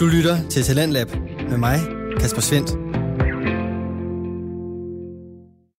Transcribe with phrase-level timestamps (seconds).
[0.00, 1.08] Du lytter til Talentlab
[1.48, 1.80] med mig,
[2.20, 2.70] Kasper Svendt.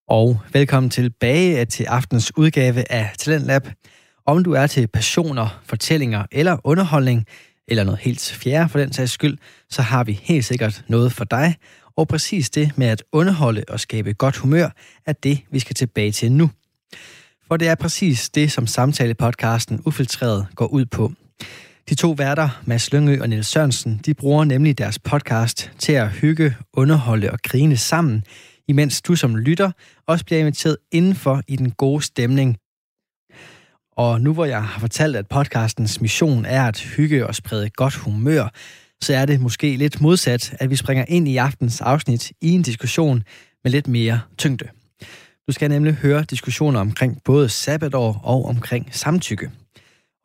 [0.08, 3.68] Og velkommen tilbage til aftens udgave af Talentlab.
[4.26, 7.26] Om du er til passioner, fortællinger eller underholdning,
[7.68, 9.38] eller noget helt fjerde for den sags skyld,
[9.70, 11.56] så har vi helt sikkert noget for dig.
[11.96, 14.70] Og præcis det med at underholde og skabe godt humør,
[15.06, 16.50] er det, vi skal tilbage til nu.
[17.48, 21.12] For det er præcis det, som samtalepodcasten Ufiltreret går ud på.
[21.90, 26.10] De to værter, Mads Lyngø og Niels Sørensen, de bruger nemlig deres podcast til at
[26.10, 28.24] hygge, underholde og grine sammen,
[28.68, 29.72] imens du som lytter
[30.08, 32.58] også bliver inviteret indenfor i den gode stemning.
[33.92, 37.96] Og nu hvor jeg har fortalt, at podcastens mission er at hygge og sprede godt
[37.96, 38.50] humør,
[39.02, 42.62] så er det måske lidt modsat, at vi springer ind i aftens afsnit i en
[42.62, 43.24] diskussion
[43.64, 44.68] med lidt mere tyngde.
[45.48, 49.52] Du skal nemlig høre diskussioner omkring både sabbatår og omkring samtykke.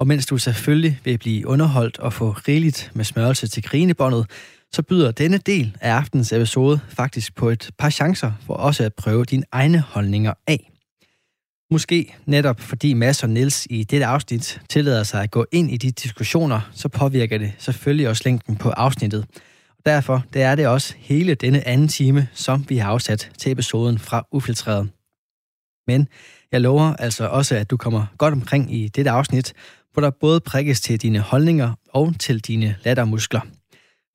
[0.00, 4.27] Og mens du selvfølgelig vil blive underholdt og få rigeligt med smørelse til grinebåndet,
[4.73, 8.95] så byder denne del af aftens episode faktisk på et par chancer for også at
[8.95, 10.70] prøve dine egne holdninger af.
[11.70, 15.76] Måske netop fordi Mads og Niels i dette afsnit tillader sig at gå ind i
[15.76, 19.26] de diskussioner, så påvirker det selvfølgelig også længden på afsnittet.
[19.87, 23.98] Derfor det er det også hele denne anden time, som vi har afsat til episoden
[23.98, 24.90] fra Ufiltreret.
[25.87, 26.09] Men
[26.52, 29.52] jeg lover altså også, at du kommer godt omkring i dette afsnit,
[29.96, 33.40] hvor der både prikkes til dine holdninger og til dine lattermuskler.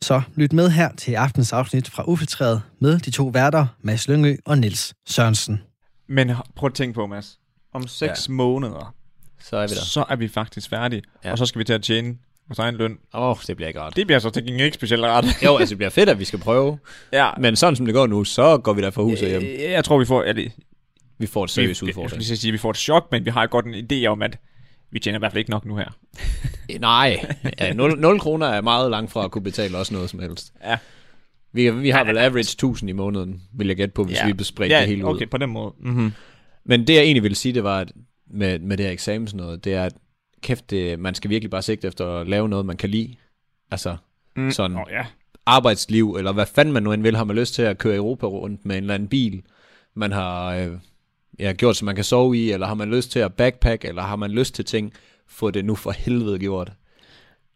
[0.02, 4.36] Så lyt med her til aftens afsnit fra Ufiltreret med de to værter, Mads Lyngø
[4.46, 5.62] og Nils Sørensen.
[6.08, 7.40] Men prøv at tænke på, Mads.
[7.74, 8.34] Om seks ja.
[8.34, 8.94] måneder,
[9.40, 9.82] Så er vi der.
[9.82, 11.02] så er vi faktisk færdige.
[11.24, 11.28] Ja.
[11.28, 11.32] Ja.
[11.32, 12.16] Og så skal vi til at tjene
[12.48, 12.98] vores egen løn.
[13.14, 13.96] Åh, oh, det bliver ikke rart.
[13.96, 15.26] Det bliver så til gengæld ikke specielt rart.
[15.46, 16.80] Jo, altså det bliver fedt, at vi skal prøve.
[17.14, 17.30] ja.
[17.40, 19.42] Men sådan som det går nu, så går vi der fra huset hjem.
[19.44, 20.24] Øh, Jeg tror, vi får...
[20.24, 20.50] Eller,
[21.20, 22.18] Vi får et seriøst jeg udfordring.
[22.24, 24.38] lige sige, at vi får et chok, men vi har godt en idé om, at
[24.92, 25.98] vi tjener i hvert fald ikke nok nu her.
[26.80, 27.26] Nej,
[27.60, 30.54] ja, 0, 0 kroner er meget langt fra at kunne betale også noget som helst.
[30.64, 30.78] Ja.
[31.54, 34.26] Vi, vi har vel average 1000 i måneden, vil jeg gætte på, hvis ja.
[34.26, 35.16] vi bespredt ja, det hele ud.
[35.16, 35.74] okay, på den måde.
[35.80, 36.12] Mm-hmm.
[36.66, 37.92] Men det jeg egentlig ville sige, det var, at
[38.28, 39.94] med, med det her eksamen sådan noget, det er, at
[40.42, 43.16] kæft, det, man skal virkelig bare sigte efter at lave noget, man kan lide.
[43.72, 43.98] Altså,
[44.36, 44.52] Mm.
[44.52, 44.78] Sådan.
[44.78, 45.06] Oh, ja.
[45.46, 48.26] arbejdsliv, eller hvad fanden man nu end vil, har man lyst til at køre Europa
[48.28, 49.42] rundt med en eller anden bil,
[49.94, 50.68] man har øh,
[51.42, 54.02] ja, gjort, så man kan sove i, eller har man lyst til at backpack, eller
[54.02, 54.94] har man lyst til ting,
[55.28, 56.72] få det nu for helvede gjort.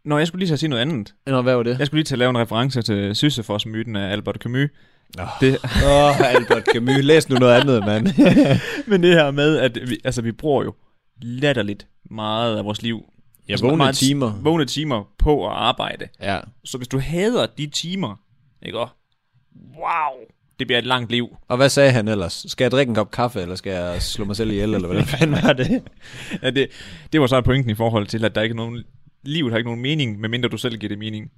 [0.05, 1.13] Nå, jeg skulle lige til at sige noget andet.
[1.27, 1.79] Nå, hvad var det?
[1.79, 4.69] Jeg skulle lige til at lave en reference til Sisyphos-myten af Albert Camus.
[5.19, 8.07] Åh, Det, oh, Albert Camus, læs nu noget andet, mand.
[8.89, 10.73] men det her med, at vi, altså, vi bruger jo
[11.21, 13.05] latterligt meget af vores liv.
[13.47, 14.33] Jeg Altså, vågne timer.
[14.41, 16.07] Vågne timer på at arbejde.
[16.21, 16.39] Ja.
[16.65, 18.15] Så hvis du hader de timer,
[18.65, 18.77] ikke?
[18.77, 20.15] Wow,
[20.59, 21.27] det bliver et langt liv.
[21.47, 22.45] Og hvad sagde han ellers?
[22.47, 25.05] Skal jeg drikke en kop kaffe, eller skal jeg slå mig selv ihjel, eller hvordan
[25.05, 25.81] fanden var det?
[26.43, 26.67] Ja, det,
[27.13, 28.83] det var så pointen i forhold til, at der ikke er nogen,
[29.23, 31.31] livet har ikke nogen mening, medmindre du selv giver det mening.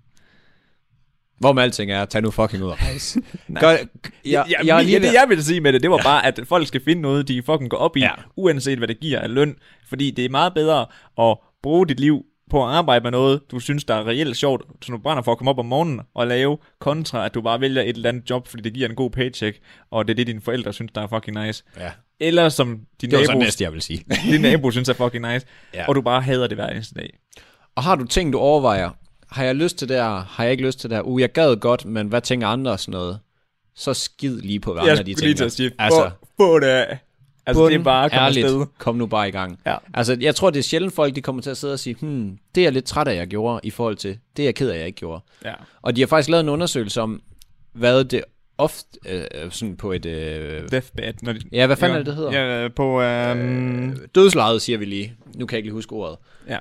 [1.40, 3.22] Hvor med alting er, tag nu fucking ud og rejse.
[3.48, 3.62] Nej.
[3.62, 3.78] Gør, Ja,
[4.26, 6.26] jeg, ja, jeg, er det, lige det, jeg ville sige med det, det var bare,
[6.26, 8.06] at folk skal finde noget, de fucking går op i, Ja.
[8.06, 8.24] ja.
[8.36, 9.56] uanset hvad det giver af løn.
[9.90, 10.86] Fordi det er meget bedre
[11.20, 14.62] at bruge dit liv på at arbejde med noget, du synes, der er reelt sjovt,
[14.86, 17.62] som du brænder for at komme op om morgenen og lave, kontra at du bare
[17.62, 19.60] vælger et eller andet job, fordi det giver en god paycheck,
[19.92, 21.64] og det er det, dine forældre synes, der er fucking nice.
[21.80, 24.06] Ja, Eller som din det så nabo, næste, jeg vil sige.
[24.32, 25.86] din nabo synes er fucking nice, Ja.
[25.88, 27.18] og du bare hader det hver eneste dag.
[27.76, 28.90] Og har du ting, du overvejer?
[29.32, 30.26] Har jeg lyst til det her?
[30.30, 31.04] Har jeg ikke lyst til det her?
[31.04, 33.20] Uh, jeg gad godt, men hvad tænker andre og sådan noget?
[33.76, 35.28] Så skid lige på, hvad andre Jeg de skulle tænker.
[35.28, 36.98] lige til at sige, altså, altså, få det af.
[37.48, 38.66] Altså, det er bare at komme ærligt, afsted.
[38.78, 39.60] kom nu bare i gang.
[39.66, 39.76] Ja.
[39.94, 42.38] Altså, jeg tror, det er sjældent folk, de kommer til at sidde og sige, hmm,
[42.56, 44.70] det er jeg lidt træt af, jeg gjorde, i forhold til, det er jeg ked
[44.70, 45.22] af, jeg ikke gjorde.
[45.46, 45.54] Ja.
[45.82, 47.22] Og de har faktisk lavet en undersøgelse om,
[47.74, 48.24] hvad det
[48.58, 51.14] ofte, øh, sådan på et, øh, Deathbed.
[51.22, 52.62] Når de, ja, hvad fanden er det, det hedder?
[52.62, 52.98] Ja, på...
[53.02, 55.14] Um, Øh, dødslejet, siger vi lige.
[55.36, 56.18] Nu kan jeg ikke lige huske ordet.
[56.50, 56.58] ja.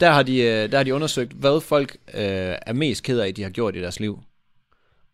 [0.00, 2.20] Der har de, øh, der har de undersøgt, hvad folk øh,
[2.66, 4.20] er mest ked af, de har gjort i deres liv.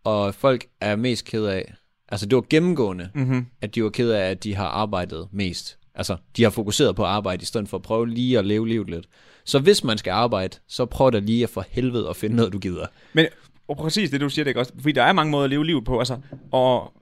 [0.05, 1.75] Og folk er mest ked af,
[2.09, 3.47] altså det var gennemgående, Mm-hmm.
[3.61, 5.79] at de var ked af, at de har arbejdet mest.
[5.95, 8.91] Altså, de har fokuseret på arbejde, i stedet for at prøve lige at leve livet
[8.91, 9.07] lidt.
[9.45, 12.53] Så hvis man skal arbejde, så prøv da lige at for helvede at finde noget,
[12.53, 12.87] du gider.
[13.13, 13.27] Men
[13.69, 14.73] og præcis det, du siger, det ikke også?
[14.81, 16.19] Fordi der er mange måder at leve livet på, altså,
[16.53, 16.93] og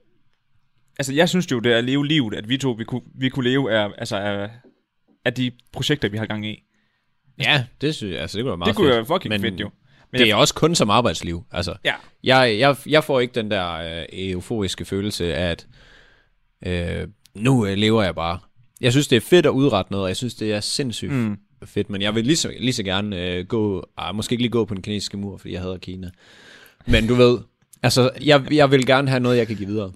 [0.99, 3.29] altså, jeg synes jo, det er at leve livet, at vi to, vi kunne, vi
[3.29, 4.51] kunne leve af, altså, af,
[5.25, 6.63] af de projekter, vi har gang i.
[7.39, 8.97] Ja, det synes jeg, altså det kunne være meget det kunne fedt.
[8.97, 9.71] være fucking Men fedt jo.
[10.15, 11.45] Men det jeg, er også kun som arbejdsliv.
[11.53, 11.93] Altså, Ja.
[12.25, 15.67] jeg, jeg, jeg får ikke den der øh, euforiske følelse af, at
[16.67, 18.39] øh, nu øh, lever jeg bare.
[18.81, 21.37] Jeg synes, det er fedt at udrette noget, og jeg synes, det er sindssygt mm.
[21.65, 24.51] fedt, men jeg vil lige så, lige så gerne øh, gå, ah, måske ikke lige
[24.51, 26.11] gå på den kinesiske mur, fordi jeg hader Kina.
[26.87, 27.39] Men du ved,
[27.83, 29.93] altså, jeg, jeg vil gerne have noget, jeg kan give videre.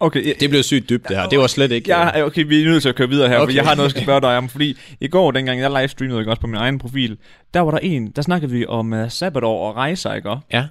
[0.00, 1.28] Okay, jeg, Det blev sygt dybt, det her.
[1.28, 1.94] Det var slet ikke...
[1.94, 3.52] øh, Ja, okay, vi er nødt til at køre videre her, okay.
[3.52, 4.48] For jeg har noget, skal spørge dig om.
[4.48, 7.18] Fordi i går, dengang jeg livestreamede ikke også på min egen profil,
[7.54, 10.36] der var der en, der snakkede vi om uh, sabbatår og rejser, ikke?
[10.52, 10.66] Ja.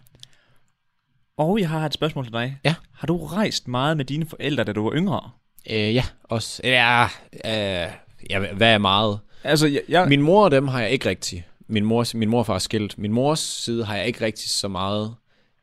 [1.37, 2.57] Og jeg har et spørgsmål til dig.
[2.65, 2.75] Ja.
[2.93, 5.29] Har du rejst meget med dine forældre, da du var yngre?
[5.69, 6.61] Øh, ja, også.
[6.63, 7.03] Ja,
[7.45, 7.91] øh,
[8.29, 9.19] ja, hvad er meget?
[9.43, 9.81] Altså, jeg...
[9.89, 11.45] jeg Min mor og dem har jeg ikke rigtig.
[11.67, 12.97] Min mor, min mor og far er skilt.
[12.97, 15.15] Min mors side har jeg ikke rigtig så meget.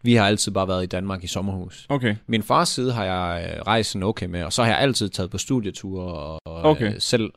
[0.03, 1.87] Vi har altid bare været i Danmark i sommerhus.
[1.89, 2.17] okay.
[2.27, 5.09] Min fars side har jeg øh, rejst sådan okay med, og så har jeg altid
[5.09, 6.95] taget på studieture og, og Okay.
[6.95, 7.31] øh, selv...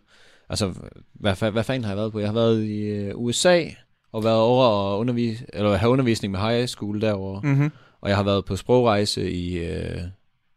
[0.50, 0.74] Altså,
[1.14, 2.20] hvad, hvad fanden har jeg været på?
[2.20, 3.64] Jeg har været i øh, USA
[4.14, 7.42] og været over og undervise, eller have undervisning med high school derovre.
[7.44, 7.72] Mm-hmm.
[8.02, 9.98] Og jeg har været på sprogrejse i øh,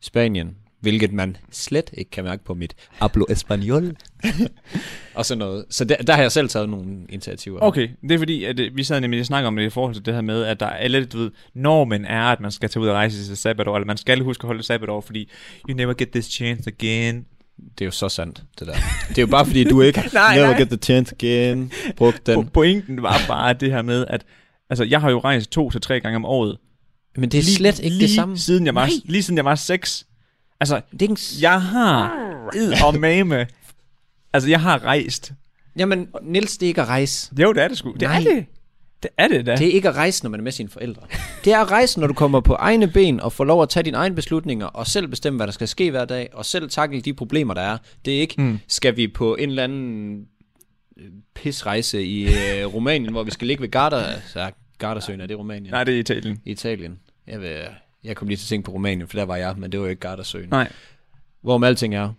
[0.02, 3.92] Spanien, hvilket man slet ikke kan mærke på mit hablo español.
[5.14, 5.64] og sådan noget.
[5.70, 7.58] Så der, der har jeg selv taget nogle initiativer.
[7.62, 9.94] Okay, det er fordi, at øh, vi sad nemlig og snakker om det i forhold
[9.94, 12.68] til det her med, at der er alle, du ved, normen er, at man skal
[12.70, 15.30] tage ud og rejse til sabbatår, eller man skal huske at holde sabbatår, fordi
[15.68, 17.24] you never get this chance again.
[17.78, 18.74] Det er jo så sandt, det der.
[19.08, 20.58] Det er jo bare fordi, du ikke Nej, never nej.
[20.58, 22.38] get the chance again, brugt den.
[22.38, 24.24] Po- Pointen var bare det her med, at
[24.70, 26.56] altså, jeg har jo rejst to til tre gange om året.
[27.16, 28.38] Men det er slet ikke lige det samme.
[28.38, 28.90] Siden jeg var, Nej.
[29.04, 30.06] lige siden jeg var seks.
[30.60, 32.12] Altså, en- jeg har
[32.56, 33.46] id og mame.
[34.32, 35.32] Altså, jeg har rejst.
[35.76, 37.32] Jamen, Nils, det er ikke at rejse.
[37.40, 37.92] Jo, det er det sgu.
[37.92, 38.16] Det Nej.
[38.18, 38.46] er det.
[39.02, 39.56] Det er det da.
[39.56, 41.02] Det er ikke at rejse, når man er med sine forældre.
[41.44, 43.84] Det er at rejse, når du kommer på egne ben og får lov at tage
[43.84, 47.00] dine egne beslutninger og selv bestemme, hvad der skal ske hver dag, og selv takle
[47.00, 47.78] de problemer, der er.
[48.04, 48.58] Det er ikke, Mm.
[48.68, 50.24] skal vi på en eller anden
[50.96, 51.04] øh,
[51.34, 55.70] pisrejse i øh, Rumænien, hvor vi skal ligge ved Garda, så Gardasøen, er det Rumænien?
[55.72, 56.40] Nej, det er Italien.
[56.44, 56.98] Italien.
[57.26, 57.56] Jeg, vil,
[58.04, 59.86] jeg kom lige til at tænke på Rumænien, for der var jeg, men det var
[59.86, 60.48] jo ikke Gardasøen.
[60.50, 60.72] Nej.
[61.42, 62.12] Hvorom alting er,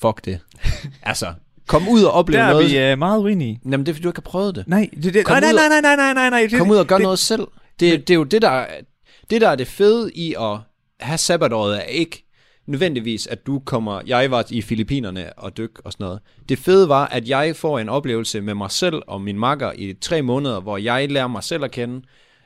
[0.00, 0.40] fuck det.
[1.02, 1.32] altså,
[1.66, 2.70] kom ud og opleve Der er noget.
[2.70, 3.60] vi uh, meget uenige.
[3.64, 4.68] Jamen, det er fordi, du ikke har prøvet det.
[4.68, 6.46] Nej, det, det, nej, nej, nej, nej, nej, nej, nej.
[6.50, 7.46] Det, Kom ud og gør det, noget selv.
[7.80, 8.80] Det, det er jo det, der, er-
[9.30, 10.58] det, der er det fede i at
[11.00, 12.24] have sabbatåret, er ikke
[12.66, 14.00] nødvendigvis, at du kommer...
[14.06, 16.20] Jeg var i Filippinerne og dyk og sådan noget.
[16.48, 19.92] Det fede var, at jeg får en oplevelse med mig selv og min makker i
[20.00, 22.02] tre måneder, hvor jeg lærer mig selv at kende.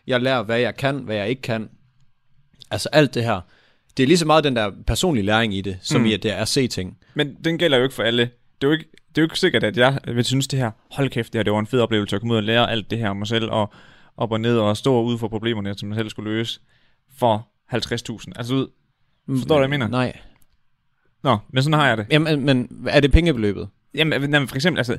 [0.06, 1.69] Jeg lærer, hvad jeg kan, hvad jeg ikke kan.
[2.70, 3.40] Altså alt det her.
[3.96, 6.04] Det er lige så meget den der personlige læring i det, som Mm.
[6.04, 6.10] mm.
[6.10, 6.98] i, at det er at se ting.
[7.14, 8.22] Men den gælder jo ikke for alle.
[8.22, 10.70] Det er jo ikke, det er jo ikke sikkert, at jeg vil synes det her,
[10.90, 12.90] hold kæft, det her, det var en fed oplevelse at komme ud og lære alt
[12.90, 13.72] det her om mig selv, og
[14.16, 16.60] op og ned og stå ude for problemerne, som jeg selv skulle løse,
[17.18, 18.32] for 50.000.
[18.36, 18.66] Altså ud.
[19.28, 19.88] Forstår du, hvad jeg mener?
[19.88, 20.19] Nej.
[21.22, 22.06] Nå, men sådan har jeg det.
[22.10, 23.69] Jamen, men er det pengebeløbet?
[23.94, 24.92] Jamen, jamen, for eksempel, altså,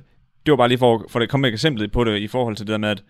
[0.45, 2.55] det var bare lige for, for at komme med et eksempel på det, i forhold
[2.55, 3.03] til det der med, at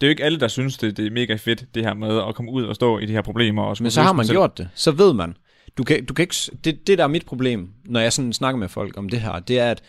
[0.00, 2.22] det er jo ikke alle, der synes, det, det er mega fedt, det her med
[2.28, 3.62] at komme ud og stå i de her problemer.
[3.62, 4.34] Og Men så har man selv.
[4.34, 4.68] gjort det.
[4.74, 5.36] Så ved man.
[5.78, 8.58] Du kan, du kan ikke, det, det, der er mit problem, når jeg sådan snakker
[8.58, 9.82] med folk om det her, det er, at,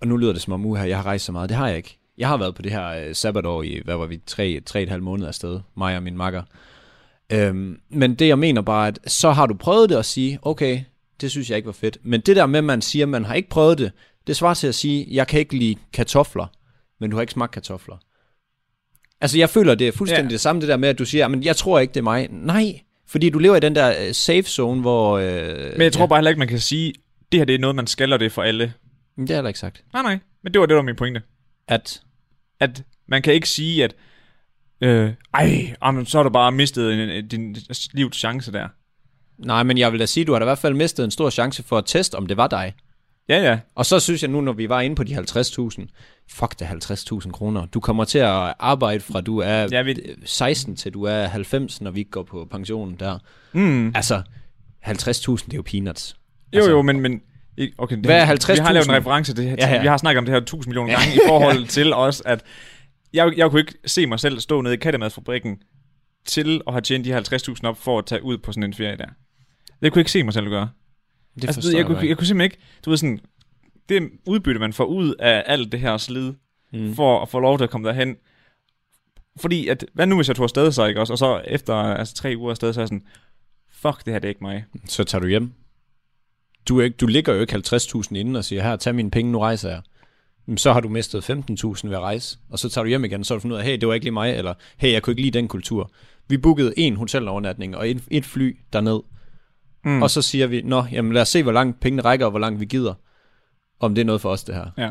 [0.00, 1.48] og nu lyder det som om, uha, jeg har rejst så meget.
[1.48, 1.98] Det har jeg ikke.
[2.18, 4.88] Jeg har været på det her øh, sabbatår i, hvad var vi, tre, tre et
[4.88, 6.42] halvt måneder afsted, mig og min makker.
[7.32, 10.80] Øhm, men det jeg mener bare, at så har du prøvet det og sige, okay,
[11.20, 11.98] det synes jeg ikke var fedt.
[12.02, 13.92] Men det der med, at man siger, at man har ikke prøvet det,
[14.26, 16.46] det svarer til at sige, jeg kan ikke lide kartofler,
[17.00, 17.96] men du har ikke smagt kartofler.
[19.20, 20.28] Altså jeg føler, det er fuldstændig Ja.
[20.28, 20.32] ja.
[20.32, 22.28] det samme det der med, at du siger, men jeg tror ikke, det er mig.
[22.30, 25.18] Nej, fordi du lever i den der øh, safe zone, hvor...
[25.18, 26.94] Øh, Men jeg tror bare heller ikke, man kan sige,
[27.32, 28.72] det her det er noget, man skal, og det er for alle.
[29.16, 29.84] Men det er heller ikke sagt.
[29.92, 30.18] Nej, nej.
[30.42, 31.22] Men det var det, der var min pointe.
[31.68, 32.00] At,
[32.60, 33.94] At man kan ikke sige, at
[34.80, 37.56] øh, ej, jamen, så har du bare mistet en, en, din
[37.92, 38.68] livs chance der.
[39.38, 41.30] nej, men jeg vil da sige, du har da i hvert fald mistet en stor
[41.30, 42.74] chance for at teste, om det var dig.
[43.30, 43.58] Ja, ja.
[43.74, 45.86] Og så synes jeg nu, når vi var inde på de 50.000,
[46.30, 47.66] fuck det 50.000 kroner.
[47.66, 49.94] Du kommer til at arbejde fra du er Jeg ved,
[50.24, 53.18] 16 til du er 90, når vi går på pensionen der.
[53.52, 54.22] mm, Altså, 50.000,
[54.86, 56.16] det er jo peanuts.
[56.52, 57.20] jo, altså, jo, men, men
[57.78, 58.96] okay, det, Hvad er Vi har lavet en 50.000?
[58.96, 59.56] reference til det her.
[59.58, 59.80] Ja, ja.
[59.80, 62.42] Vi har snakket om det her tusind millioner gange i forhold til os, at
[63.12, 65.56] jeg, jeg kunne ikke se mig selv stå nede i kattemadfabrikken
[66.26, 67.20] til at have tjent de her
[67.62, 69.06] 50.000 op for at tage ud på sådan en ferie der.
[69.82, 70.68] Det kunne jeg ikke se mig selv gøre.
[71.34, 73.20] Det altså, jeg, jeg, kunne, jeg kunne simpelthen ikke, du ved sådan,
[73.88, 76.32] det udbytte, man får ud af alt det her slid,
[76.72, 76.94] mm.
[76.94, 78.16] for at få lov til at komme derhen.
[79.36, 81.12] Fordi, at, hvad nu hvis jeg tog afsted så, ikke også?
[81.12, 83.06] Og så efter altså, tre uger afsted, så er jeg sådan,
[83.70, 84.64] fuck, det her det er ikke mig.
[84.84, 85.52] Så tager du hjem.
[86.68, 89.32] Du, er ikke, du ligger jo ikke 50.000 inden og siger, her, tag mine penge,
[89.32, 89.82] nu rejser jeg.
[90.46, 93.24] Men så har du mistet 15.000 ved at rejse, og så tager du hjem igen,
[93.24, 95.02] så har du fundet ud af, hey, det var ikke lige mig, eller hey, jeg
[95.02, 95.90] kunne ikke lide den kultur.
[96.28, 99.00] Vi bookede en hotelovernatning og et, et fly derned,
[99.84, 100.02] Mm.
[100.02, 102.40] og så siger vi, nå, jamen lad os se, hvor langt pengene rækker, og hvor
[102.40, 102.94] langt vi gider,
[103.80, 104.66] om det er noget for os, det her.
[104.78, 104.88] Ja.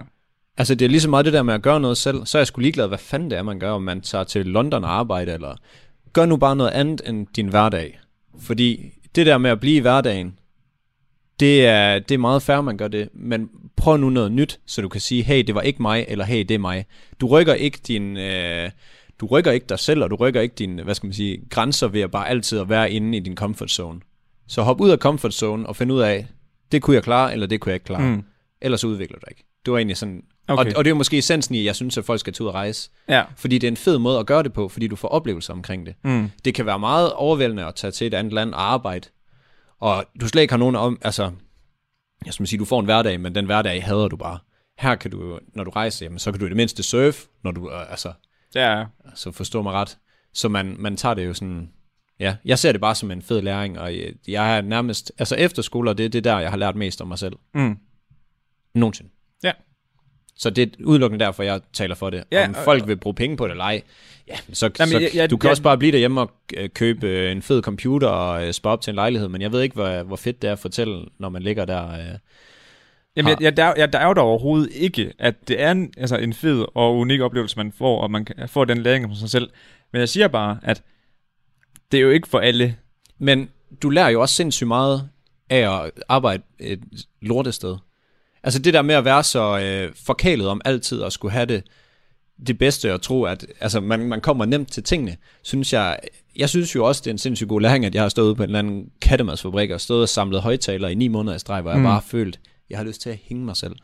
[0.57, 2.39] Altså, det er lige så meget det der med at gøre noget selv, så er
[2.39, 4.91] jeg sgu ligeglad, hvad fanden det er, man gør, om man tager til London og
[4.91, 5.55] arbejder, eller
[6.13, 7.99] gør nu bare noget andet end din hverdag.
[8.39, 10.39] Fordi det der med at blive i hverdagen,
[11.39, 14.81] det er, det er meget fair, man gør det, men prøv nu noget nyt, så
[14.81, 16.85] du kan sige, hey, det var ikke mig, eller hey, det er mig.
[17.21, 18.17] Du rykker ikke din...
[18.17, 18.69] Øh,
[19.19, 21.87] du rykker ikke dig selv, og du rykker ikke dine, hvad skal man sige, grænser
[21.87, 23.99] ved at bare altid at være inde i din comfort zone.
[24.49, 26.27] Så hop ud af comfort zone og find ud af,
[26.71, 28.01] det kunne jeg klare, eller det kunne jeg ikke klare.
[28.01, 28.23] Mm.
[28.61, 29.45] Ellers udvikler du dig ikke.
[29.65, 30.71] Det var egentlig sådan Okay.
[30.71, 32.43] Og, og det er jo måske essensen i, at jeg synes, at folk skal tage
[32.43, 32.89] ud og rejse.
[33.09, 33.23] Ja.
[33.35, 35.85] Fordi det er en fed måde at gøre det på, fordi du får oplevelser omkring
[35.85, 35.95] det.
[36.03, 36.31] Mm.
[36.45, 39.07] Det kan være meget overvældende at tage til et andet land og arbejde,
[39.79, 41.31] og du slet ikke har nogen om, altså,
[42.25, 44.39] jeg skal sige, du får en hverdag, men den hverdag hader du bare.
[44.79, 47.51] Her kan du, når du rejser, jamen, så kan du i det mindste surfe, når
[47.51, 48.13] du, øh, altså,
[48.55, 49.97] Ja, så forstår mig ret.
[50.33, 51.69] Så man, man tager det jo sådan,
[52.19, 55.35] ja, jeg ser det bare som en fed læring, og jeg, jeg er nærmest, altså
[55.35, 57.33] efterskoler, det, det er der, jeg har lært mest om mig selv.
[57.53, 57.77] mm.
[58.75, 59.09] Nogensinde.
[59.43, 59.51] Ja.
[60.35, 62.23] Så det er udelukkende derfor, jeg taler for det.
[62.31, 63.81] Ja, Om og- folk vil bruge penge på det eller ej,
[64.27, 66.69] ja, så, Jamen, så jeg- jeg- du kan jeg- også bare blive derhjemme og øh,
[66.69, 69.61] købe øh, en fed computer og øh, spare op til en lejlighed, men jeg ved
[69.61, 71.91] ikke, hvor, hvor fedt det er at fortælle, når man ligger der.
[71.91, 72.17] Øh.
[73.15, 75.93] Jamen, jeg, jeg, der, jeg, der er jo der overhovedet ikke, at det er en,
[75.97, 79.15] altså en fed og unik oplevelse, man får, og man kan få den læring om
[79.15, 79.49] sig selv.
[79.93, 80.81] Men jeg siger bare, at
[81.91, 82.75] det er jo ikke for alle.
[83.19, 83.49] Men
[83.83, 85.09] du lærer jo også sindssygt meget
[85.49, 86.79] af at arbejde et
[87.21, 87.75] lortested.
[88.43, 91.63] Altså det der med at være så øh, forkælet om altid og skulle have det,
[92.47, 95.99] det bedste og tro, at altså, man, man kommer nemt til tingene, synes jeg,
[96.35, 98.35] jeg synes jo også, det er en sindssygt god læring, at jeg har stået ude
[98.35, 101.61] på en eller anden kattemadsfabrik og stået og samlet højtalere i ni måneder i streg,
[101.61, 101.83] hvor jeg Mm.
[101.83, 103.75] bare har følt, jeg har lyst til at hænge mig selv.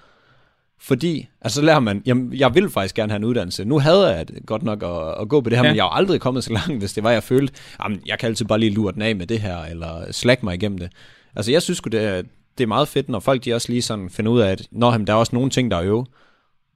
[0.80, 3.66] Fordi, altså så lærer man, jamen, jeg vil faktisk gerne have en uddannelse.
[3.66, 5.70] Nu havde jeg godt nok at, at gå på det her, Ja.
[5.72, 7.54] men jeg har aldrig kommet så langt, hvis det var, jeg følte,
[7.84, 10.56] jamen, jeg kan altid bare lige lure den af med det her, eller slække mig
[10.56, 10.90] igennem det.
[11.36, 12.22] Altså jeg synes det er,
[12.58, 14.92] det er meget fedt, når folk de også lige sådan finder ud af, at Nå,
[14.92, 16.06] jamen, der er også nogle ting, der er øve.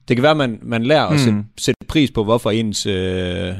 [0.09, 1.17] Det kan være, at man, man lærer at Mm.
[1.17, 2.93] sætte, sætte pris på, hvorfor ens, øh,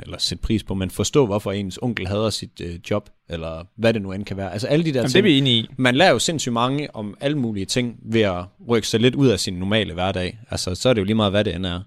[0.04, 3.94] eller sætte pris på, men forstå, hvorfor ens onkel hader sit øh, job, eller hvad
[3.94, 4.52] det nu end kan være.
[4.54, 5.20] Altså alle de der Jamen, det ting.
[5.26, 5.68] er vi enige i.
[5.78, 9.28] Man lærer jo sindssygt mange om alle mulige ting ved at rykke sig lidt ud
[9.28, 10.40] af sin normale hverdag.
[10.52, 11.80] Altså, så er det jo lige meget, hvad det end er.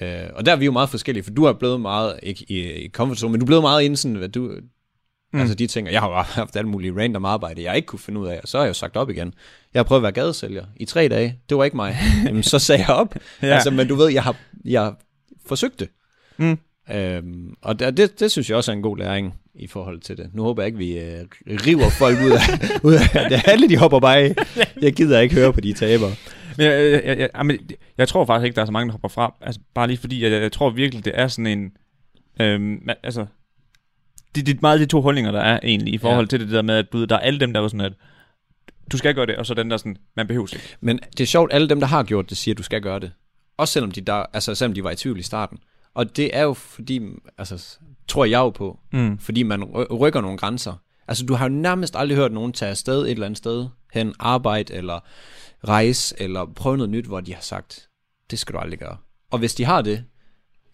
[0.00, 2.84] Øh, og der er vi jo meget forskellige, for du er blevet meget, ikke i,
[2.84, 4.52] i comfort zone, men du er blevet meget inden sådan, hvad du,
[5.34, 5.40] mm.
[5.40, 8.20] altså de og jeg har jo haft alle mulige random arbejde, jeg ikke kunne finde
[8.20, 9.34] ud af, og så har jeg jo sagt op igen.
[9.74, 11.96] Jeg har prøvet at være gadesælger i tre dage, det var ikke mig.
[12.26, 13.14] Jamen, så sagde jeg op.
[13.42, 13.46] Ja.
[13.46, 14.96] Altså, men du ved, jeg har, jeg har
[15.46, 15.88] forsøgt det.
[16.36, 16.58] Mm.
[16.92, 20.16] Øhm, og det, det, det synes jeg også er en god læring i forhold til
[20.16, 20.30] det.
[20.34, 23.42] Nu håber jeg ikke, vi øh, river folk ud af, ud af det.
[23.46, 24.34] Alle de hopper bare af.
[24.82, 26.08] Jeg gider ikke høre på de taber.
[26.56, 27.58] Men jeg, jeg, jeg, jeg, jeg,
[27.98, 29.34] jeg tror faktisk ikke, der er så mange, der hopper fra.
[29.40, 31.72] Altså, bare lige fordi, jeg, jeg tror virkelig, det er sådan en...
[32.40, 33.26] Øhm, altså,
[34.34, 36.28] det, det er meget de to holdninger, der er egentlig, i forhold Ja.
[36.28, 37.92] til det der med, at du, der er alle dem, der er sådan, at
[38.92, 40.76] du skal gøre det, og så den der sådan, man behøver ikke.
[40.80, 43.00] Men det er sjovt, alle dem, der har gjort det, siger, at du skal gøre
[43.00, 43.12] det.
[43.56, 45.58] Også selvom de, der, altså, selvom de var i tvivl i starten.
[45.94, 47.00] Og det er jo fordi,
[47.38, 49.18] altså, tror jeg jo på, Mm.
[49.18, 50.74] fordi man ry- rykker nogle grænser.
[51.08, 54.14] Altså, du har jo nærmest aldrig hørt nogen tage afsted et eller andet sted hen,
[54.18, 55.00] arbejde eller
[55.68, 57.88] rejse, eller prøve noget nyt, hvor de har sagt,
[58.30, 58.96] det skal du aldrig gøre.
[59.30, 60.04] Og hvis de har det,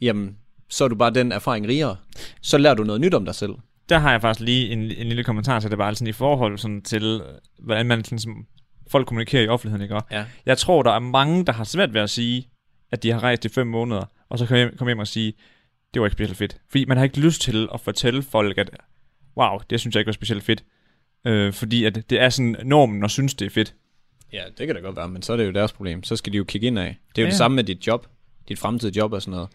[0.00, 0.37] jamen,
[0.71, 1.97] så er du bare den erfaring rigere.
[2.43, 3.53] Så lærer du noget nyt om dig selv.
[3.89, 6.59] Der har jeg faktisk lige en, en lille kommentar til det, bare sådan i forhold
[6.59, 7.23] sådan til,
[7.59, 8.47] hvordan man sådan, som
[8.91, 9.95] folk kommunikerer i offentligheden, ikke?
[9.97, 10.25] Og Ja.
[10.47, 12.49] Jeg tror, der er mange, der har svært ved at sige,
[12.93, 15.33] at de har rejst i fem måneder, og så komme hjem, komme hjem og sige,
[15.95, 16.57] det var ikke specielt fedt.
[16.71, 18.71] Fordi man har ikke lyst til at fortælle folk, at
[19.37, 20.65] wow, det synes jeg ikke var specielt fedt.
[21.27, 23.75] Øh, fordi at det er sådan normen og synes, det er fedt.
[24.33, 26.03] Ja, det kan da godt være, men så er det jo deres problem.
[26.05, 26.97] Så skal de jo kigge ind af.
[27.09, 27.31] Det er jo Ja.
[27.31, 28.07] det samme med dit job,
[28.49, 29.49] dit fremtidige job og sådan noget.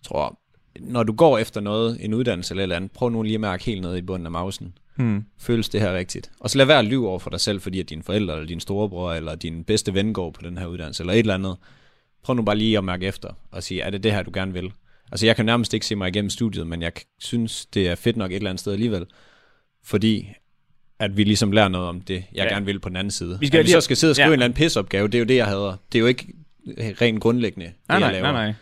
[0.00, 0.38] Jeg tror,
[0.80, 3.40] når du går efter noget, en uddannelse eller et eller andet, prøv nu lige at
[3.40, 4.74] mærke helt nede i bunden af mausen.
[4.96, 5.24] Hmm.
[5.38, 6.30] Føles det her rigtigt?
[6.40, 8.46] Og så lad være at lyve over for dig selv, fordi at dine forældre, eller
[8.46, 11.56] din storebror, eller din bedste ven går på den her uddannelse, eller et eller andet.
[12.24, 14.52] Prøv nu bare lige at mærke efter, og sige, er det det her, du gerne
[14.52, 14.72] vil?
[15.12, 18.16] Altså, jeg kan nærmest ikke se mig igennem studiet, men jeg synes, det er fedt
[18.16, 19.06] nok et eller andet sted alligevel.
[19.84, 20.28] Fordi
[20.98, 22.54] at vi ligesom lærer noget om det, jeg Ja.
[22.54, 23.36] gerne vil på den anden side.
[23.40, 24.28] Vi skal at vi lige- så skal sidde og skrive ja.
[24.28, 25.76] en eller anden pisopgave, det er jo det, jeg hader.
[25.92, 26.26] Det er jo ikke
[26.76, 28.32] rent grundlæggende, det Nej, jeg nej, laver.
[28.32, 28.54] nej, nej.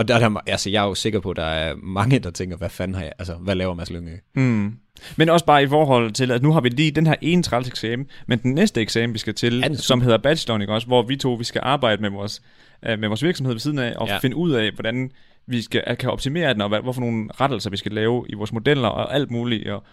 [0.00, 2.30] Og der, er der, altså, jeg er jo sikker på, at der er mange, der
[2.30, 4.16] tænker, hvad fanden har jeg, altså, hvad laver Mads Lyngø?
[4.34, 4.74] Mm.
[5.16, 7.68] Men også bare i forhold til, at nu har vi lige den her ene træls
[7.68, 11.02] eksamen, men den næste eksamen, vi skal til, Ja, som hedder bacheloren, ikke også, hvor
[11.02, 12.42] vi to vi skal arbejde med vores,
[12.86, 14.12] øh, med vores virksomhed ved siden af, og ja.
[14.12, 14.18] Ja.
[14.18, 15.10] finde ud af, hvordan
[15.46, 18.52] vi skal, kan optimere den, og hvad, hvorfor nogle rettelser vi skal lave i vores
[18.52, 19.68] modeller, og alt muligt.
[19.68, 19.84] Og,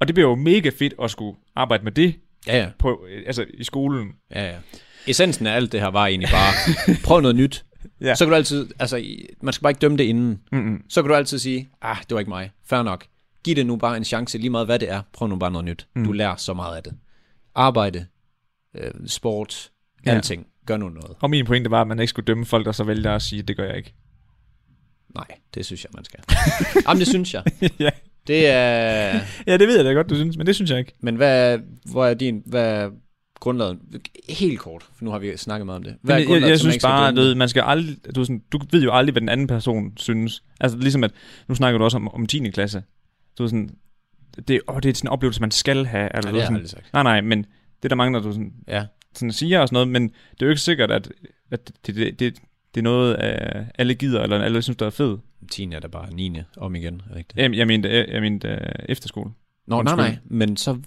[0.00, 2.14] og det bliver jo mega fedt at skulle arbejde med det
[2.46, 2.66] Ja, ja.
[2.78, 4.08] på, øh, altså i skolen.
[4.34, 4.56] Ja, ja.
[5.06, 6.52] Essensen af alt det her var egentlig bare,
[7.04, 7.64] prøv noget nyt.
[8.00, 8.14] Ja.
[8.14, 9.04] Så kan du altid, altså,
[9.42, 10.40] man skal bare ikke dømme det inden.
[10.52, 10.82] Mm-mm.
[10.88, 12.50] Så kan du altid sige, ah, det var ikke mig.
[12.64, 13.06] Fair nok.
[13.44, 15.02] Giv det nu bare en chance, lige meget hvad det er.
[15.12, 15.86] Prøv nu bare noget nyt.
[15.94, 16.04] Mm.
[16.04, 16.92] Du lærer så meget af det.
[17.54, 18.06] Arbejde,
[18.74, 19.70] øh, sport,
[20.06, 20.10] Ja.
[20.10, 20.46] alting.
[20.66, 21.16] Gør nu noget.
[21.20, 23.42] Og min pointe var, at man ikke skulle dømme folk, der så vælger at sige,
[23.42, 23.94] det gør jeg ikke.
[25.14, 26.20] Nej, det synes jeg, man skal.
[26.88, 27.42] Jamen, det synes jeg.
[27.78, 27.90] ja.
[28.26, 29.20] Det er...
[29.46, 30.92] ja, det ved jeg da godt, du synes, men det synes jeg ikke.
[31.00, 32.42] Men hvad, hvor er din...
[32.46, 32.90] Hvad
[33.46, 33.78] grundlaget?
[34.28, 35.96] Helt kort, for nu har vi snakket meget om det.
[36.02, 38.92] Hvad jeg, jeg, jeg synes bare, ved, man skal aldrig, du, sådan, du ved jo
[38.92, 40.42] aldrig, hvad den anden person synes.
[40.60, 41.10] Altså ligesom at,
[41.48, 42.50] nu snakker du også om, om 10.
[42.50, 42.82] klasse.
[43.38, 43.70] Du er sådan,
[44.48, 46.16] det, åh, det er sådan en oplevelse, man skal have.
[46.16, 46.92] Eller, du det har sådan, sagt.
[46.92, 48.84] nej, nej, men det er der mange, der du sådan, Ja.
[49.14, 51.12] sådan siger og sådan noget, men det er jo ikke sikkert, at,
[51.50, 52.34] at det, det, det,
[52.74, 55.18] det er noget, af alle gider, eller alle synes, der er fed.
[55.50, 55.64] 10.
[55.72, 56.40] er der bare 9.
[56.56, 57.56] om igen, ikke det?
[57.56, 59.30] Jeg, mente, jeg, jeg mente uh, efterskole.
[59.66, 60.78] Nå, nej, nej, men så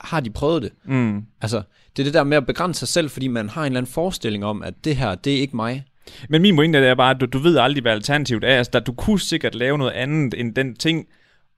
[0.00, 0.70] har de prøvet det.
[0.84, 1.26] Mm.
[1.40, 1.62] Altså,
[1.96, 3.92] det er det der med at begrænse sig selv, fordi man har en eller anden
[3.92, 5.84] forestilling om, at det her, det er ikke mig.
[6.28, 8.56] Men min pointe er bare, at du, du ved aldrig, hvad alternativet er.
[8.58, 11.06] Altså, der, du kunne sikkert lave noget andet end den ting,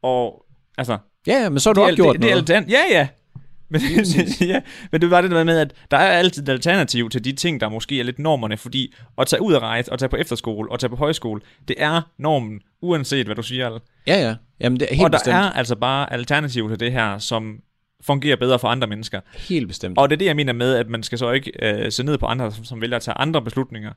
[0.02, 0.44] og
[0.78, 0.98] altså...
[1.26, 2.50] Ja, ja, men så har du det, opgjort det, det er noget.
[2.50, 3.08] altern- Ja, ja.
[3.70, 3.80] Men,
[4.40, 4.60] ja,
[4.92, 7.60] men det var det der med, at der er altid et alternativ til de ting,
[7.60, 10.72] der måske er lidt normerne, fordi at tage ud at rejse, og tage på efterskole,
[10.72, 13.78] og tage på højskole, det er normen, uanset hvad du siger.
[14.06, 14.34] Ja, ja.
[14.60, 15.34] Jamen, det er helt og der bestemt.
[15.36, 17.56] er altså bare alternativ til det her, som
[18.02, 19.20] fungerer bedre for andre mennesker.
[19.34, 19.98] Helt bestemt.
[19.98, 22.18] Og det er det, jeg mener med, at man skal så ikke øh, se ned
[22.18, 23.92] på andre, som, som vælger at tage andre beslutninger.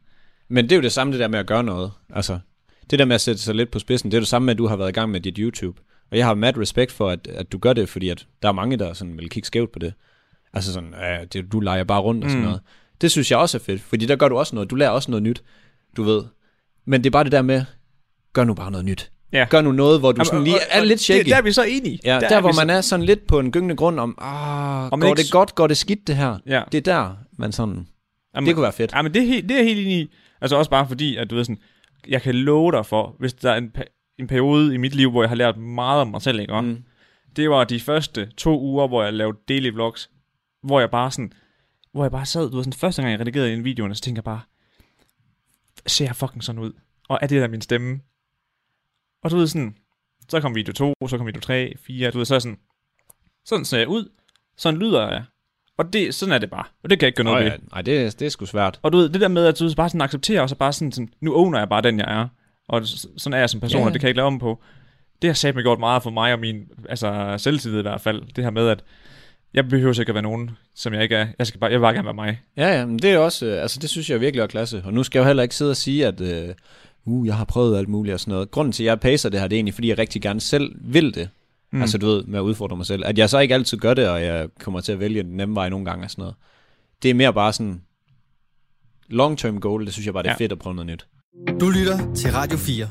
[0.49, 1.91] Men det er jo det samme, det der med at gøre noget.
[2.09, 2.39] Altså,
[2.89, 4.57] det der med at sætte sig lidt på spidsen, det er det samme med, at
[4.57, 5.81] du har været i gang med dit YouTube.
[6.11, 8.53] Og jeg har mad respekt for, at, at du gør det, fordi at der er
[8.53, 9.93] mange, der sådan vil kigge skævt på det.
[10.53, 12.47] Altså sådan, ja, det, du leger bare rundt og sådan Mm.
[12.47, 12.61] noget.
[13.01, 14.69] Det synes jeg også er fedt, fordi der gør du også noget.
[14.69, 15.43] Du lærer også noget nyt,
[15.97, 16.23] du ved.
[16.85, 17.63] Men det er bare det der med,
[18.33, 19.11] gør nu bare noget nyt.
[19.33, 19.47] Ja.
[19.49, 21.19] Gør nu noget, hvor du sådan Jamen, lige og- er og lidt shaky.
[21.19, 21.99] Det, der er vi så enige.
[22.03, 24.15] Ja, der, er der hvor så- man er sådan lidt på en gyngende grund om,
[24.21, 26.37] ah, går ikke det godt, går det skidt det her?
[26.45, 26.63] Ja.
[26.71, 27.87] Det er der, man sådan,
[28.35, 28.91] Jamen, det kunne være fedt.
[28.93, 30.13] Ja, men det er, helt, det er helt enig i.
[30.41, 31.57] Altså også bare fordi, at du ved sådan,
[32.07, 33.71] jeg kan love dig for, hvis der er en,
[34.19, 36.61] en periode i mit liv, hvor jeg har lært meget om mig selv, ikke?
[36.61, 36.83] Mm.
[37.35, 40.09] Det var de første to uger, hvor jeg lavede daily vlogs,
[40.63, 41.33] hvor jeg bare sådan,
[41.93, 44.19] hvor jeg bare sad, du ved sådan, første gang jeg redigerede en video, så tænker
[44.19, 44.41] jeg bare,
[45.87, 46.71] ser jeg fucking sådan ud?
[47.09, 47.99] Og er det der min stemme?
[49.23, 49.75] Og du ved sådan,
[50.29, 52.57] så kom video 2, så kom video 3, 4, du ved, så er sådan,
[53.45, 54.09] sådan ser jeg ud,
[54.57, 55.23] sådan lyder jeg.
[55.77, 56.63] Og det, sådan er det bare.
[56.83, 57.51] Og det kan jeg ikke gøre noget Nå ved.
[57.51, 58.79] ja, nej, det, det er sgu svært.
[58.81, 60.91] Og du ved, det der med, at du bare sådan accepterer, og så bare sådan,
[60.91, 62.27] sådan nu owner jeg bare den, jeg er.
[62.67, 62.81] Og
[63.17, 63.85] sådan er jeg som person, ja.
[63.85, 64.61] og det kan jeg ikke lave om på.
[65.21, 68.21] Det har sat mig gjort meget for mig og min altså, selvtillid i hvert fald.
[68.35, 68.83] Det her med, at
[69.53, 71.27] jeg behøver ikke at være nogen, som jeg ikke er.
[71.39, 72.41] Jeg, skal bare, jeg vil bare gerne være mig.
[72.57, 74.81] Ja, ja, men det er også, øh, altså det synes jeg virkelig er klasse.
[74.85, 76.49] Og nu skal jeg jo heller ikke sidde og sige, at øh,
[77.05, 78.51] uh, jeg har prøvet alt muligt og sådan noget.
[78.51, 80.75] Grunden til, at jeg pacer det her, det er egentlig, fordi jeg rigtig gerne selv
[80.81, 81.29] vil det.
[81.73, 81.81] Mm.
[81.81, 83.03] Altså du ved, med at udfordre mig selv.
[83.05, 85.55] At jeg så ikke altid gør det, og jeg kommer til at vælge den nemme
[85.55, 86.35] vej nogle gange og sådan noget.
[87.03, 87.81] Det er mere bare sådan
[89.09, 90.43] long-term goal, det synes jeg bare, det er Ja.
[90.43, 91.07] fedt at prøve noget nyt.
[91.59, 92.89] Du lytter til Radio 4.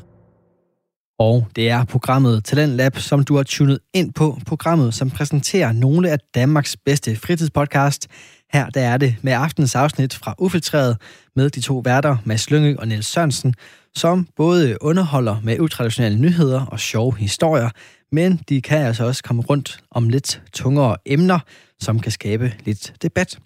[1.19, 4.37] Og det er programmet Talent Lab, som du har tunet ind på.
[4.45, 8.07] Programmet, som præsenterer nogle af Danmarks bedste fritidspodcast.
[8.53, 10.97] Her der er det med aftens afsnit fra Ufiltreret
[11.35, 13.53] med de to værter, Mads Lyngø og Niels Sørensen,
[13.95, 17.69] som både underholder med utraditionelle nyheder og sjove historier,
[18.11, 21.39] men de kan altså også komme rundt om lidt tungere emner,
[21.79, 23.39] som kan skabe lidt debat.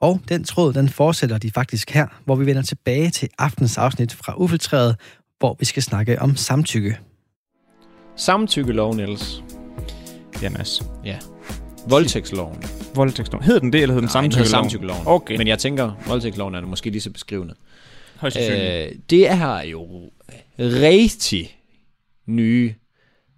[0.00, 4.12] Og den tråd, den fortsætter de faktisk her, hvor vi vender tilbage til aftens afsnit
[4.14, 4.96] fra Ufiltreret,
[5.38, 6.98] hvor vi skal snakke om samtykke.
[8.16, 9.42] Samtykkelov, Niels.
[10.42, 10.82] Ja, Mads.
[11.04, 11.18] Ja.
[11.88, 12.62] Voldtægtsloven.
[12.94, 13.44] Voldtægtsloven.
[13.44, 14.70] Hed den det, eller hed den Nej, den hedder samtykkeloven?
[14.70, 15.22] samtykkeloven.
[15.22, 15.36] Okay.
[15.36, 17.54] Men jeg tænker, voldtægtsloven er måske lige så beskrivende.
[18.52, 20.10] Øh, det er jo
[20.58, 21.58] rigtig
[22.26, 22.74] nye,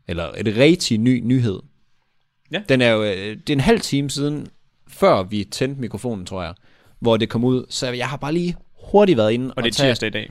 [0.08, 1.60] eller et rigtig ny nyhed.
[2.50, 2.62] Ja.
[2.68, 4.46] Den er jo, øh, det er en halv time siden,
[4.88, 6.54] før vi tændte mikrofonen, tror jeg,
[7.00, 7.64] hvor det kom ud.
[7.68, 10.30] Så jeg har bare lige hurtigt været inde og det er tage- tirsdag i dag.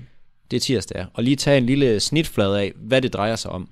[0.51, 3.69] det er tirsdag, og lige tage en lille snitflade af, hvad det drejer sig om.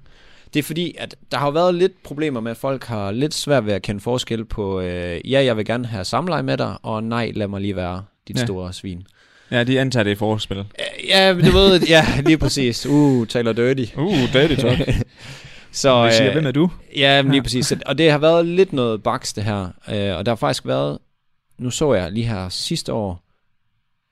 [0.53, 3.65] Det er fordi, at der har været lidt problemer med, at folk har lidt svært
[3.65, 7.03] ved at kende forskel på, øh, ja, jeg vil gerne have samleje med dig, og
[7.03, 8.45] nej, lad mig lige være dit ja.
[8.45, 9.03] store svin.
[9.51, 10.58] Ja, de antager det i forspil.
[10.58, 10.65] Øh,
[11.08, 12.86] Ja, du ved, ja, lige præcis.
[12.86, 13.86] Uh, taler dirty.
[13.97, 14.79] Uh, daddy talk.
[15.71, 16.69] Så, Vi siger, øh, hvem er du?
[16.95, 17.73] Ja, men lige præcis.
[17.86, 19.62] Og det har været lidt noget baks, det her.
[19.63, 20.97] Øh, og der har faktisk været,
[21.58, 23.23] nu så jeg lige her sidste år,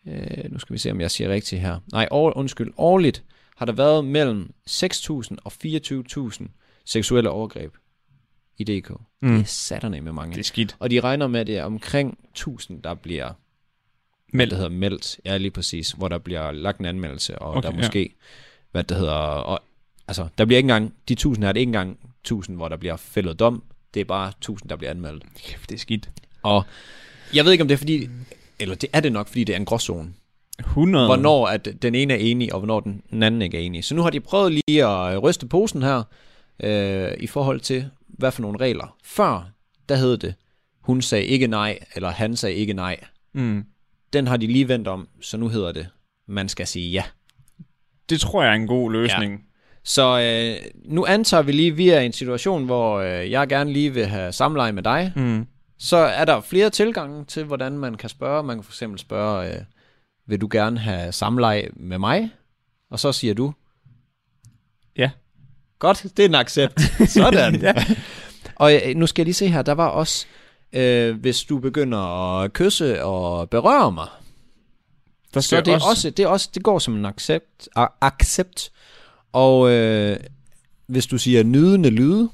[0.07, 1.79] øh, nu skal vi se, om jeg siger rigtigt her.
[1.91, 3.23] Nej, år, undskyld, årligt
[3.57, 6.47] har der været mellem 6.000 og 24.000
[6.85, 7.73] seksuelle overgreb
[8.57, 8.89] i DK.
[9.21, 9.31] Mm.
[9.33, 10.33] Det er satterne med mange.
[10.33, 10.75] Det er skidt.
[10.79, 13.29] Og de regner med, at det er omkring 1000, der bliver
[14.31, 14.49] Meldt.
[14.51, 15.19] det hedder meldt.
[15.25, 15.91] Ja, lige præcis.
[15.91, 17.77] Hvor der bliver lagt en anmeldelse, og Okay, der ja.
[17.77, 18.15] måske,
[18.71, 19.59] hvad det hedder, og,
[20.07, 22.97] altså, der bliver ikke engang, de 1000 er det ikke engang 1000, hvor der bliver
[22.97, 23.63] fældet dom.
[23.93, 25.23] Det er bare 1000, der bliver anmeldt.
[25.43, 26.09] Kæft, det er skidt.
[26.43, 26.63] Og
[27.33, 28.09] jeg ved ikke, om det er fordi,
[28.59, 30.13] eller det er det nok, fordi det er en gråzone.
[30.59, 31.05] 100.
[31.05, 33.83] Hvornår at den ene er enig, og hvornår den den anden ikke er enig.
[33.83, 36.03] Så nu har de prøvet lige at øh, ryste posen her,
[36.63, 38.95] øh, i forhold til, hvad for nogle regler.
[39.03, 39.49] Før,
[39.89, 40.33] der hed det,
[40.81, 42.99] hun sagde ikke nej, eller han sagde ikke nej.
[43.33, 43.65] Mm.
[44.13, 45.87] Den har de lige vendt om, så nu hedder det,
[46.27, 47.03] man skal sige ja.
[48.09, 49.33] Det tror jeg er en god løsning.
[49.33, 49.37] Ja.
[49.83, 53.47] Så øh, nu antager vi lige, at vi er i en situation, hvor øh, jeg
[53.47, 55.13] gerne lige vil have samleje med dig.
[55.15, 55.47] Mm.
[55.79, 58.43] Så er der flere tilgange til, hvordan man kan spørge.
[58.43, 59.61] Man kan for eksempel spørge, øh,
[60.27, 62.29] vil du gerne have samleje med mig?
[62.89, 63.53] Og så siger du,
[64.97, 65.11] Ja.
[65.79, 66.81] godt, det er en accept.
[67.13, 67.61] Sådan.
[67.61, 67.73] Ja.
[68.55, 70.40] Og øh, nu skal jeg lige se her, der var også, øh,
[71.19, 74.07] hvis du begynder at kysse og berøre mig.
[75.33, 77.69] Der Så skal det, er også- også, det, er også, det går som en accept.
[77.77, 78.71] a- accept.
[79.33, 80.17] Og øh,
[80.87, 82.29] hvis du siger nydende lyde,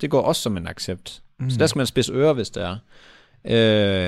[0.00, 1.22] det går også som en accept.
[1.38, 1.50] Mm.
[1.50, 2.76] Så der skal man spidse ører, hvis det er.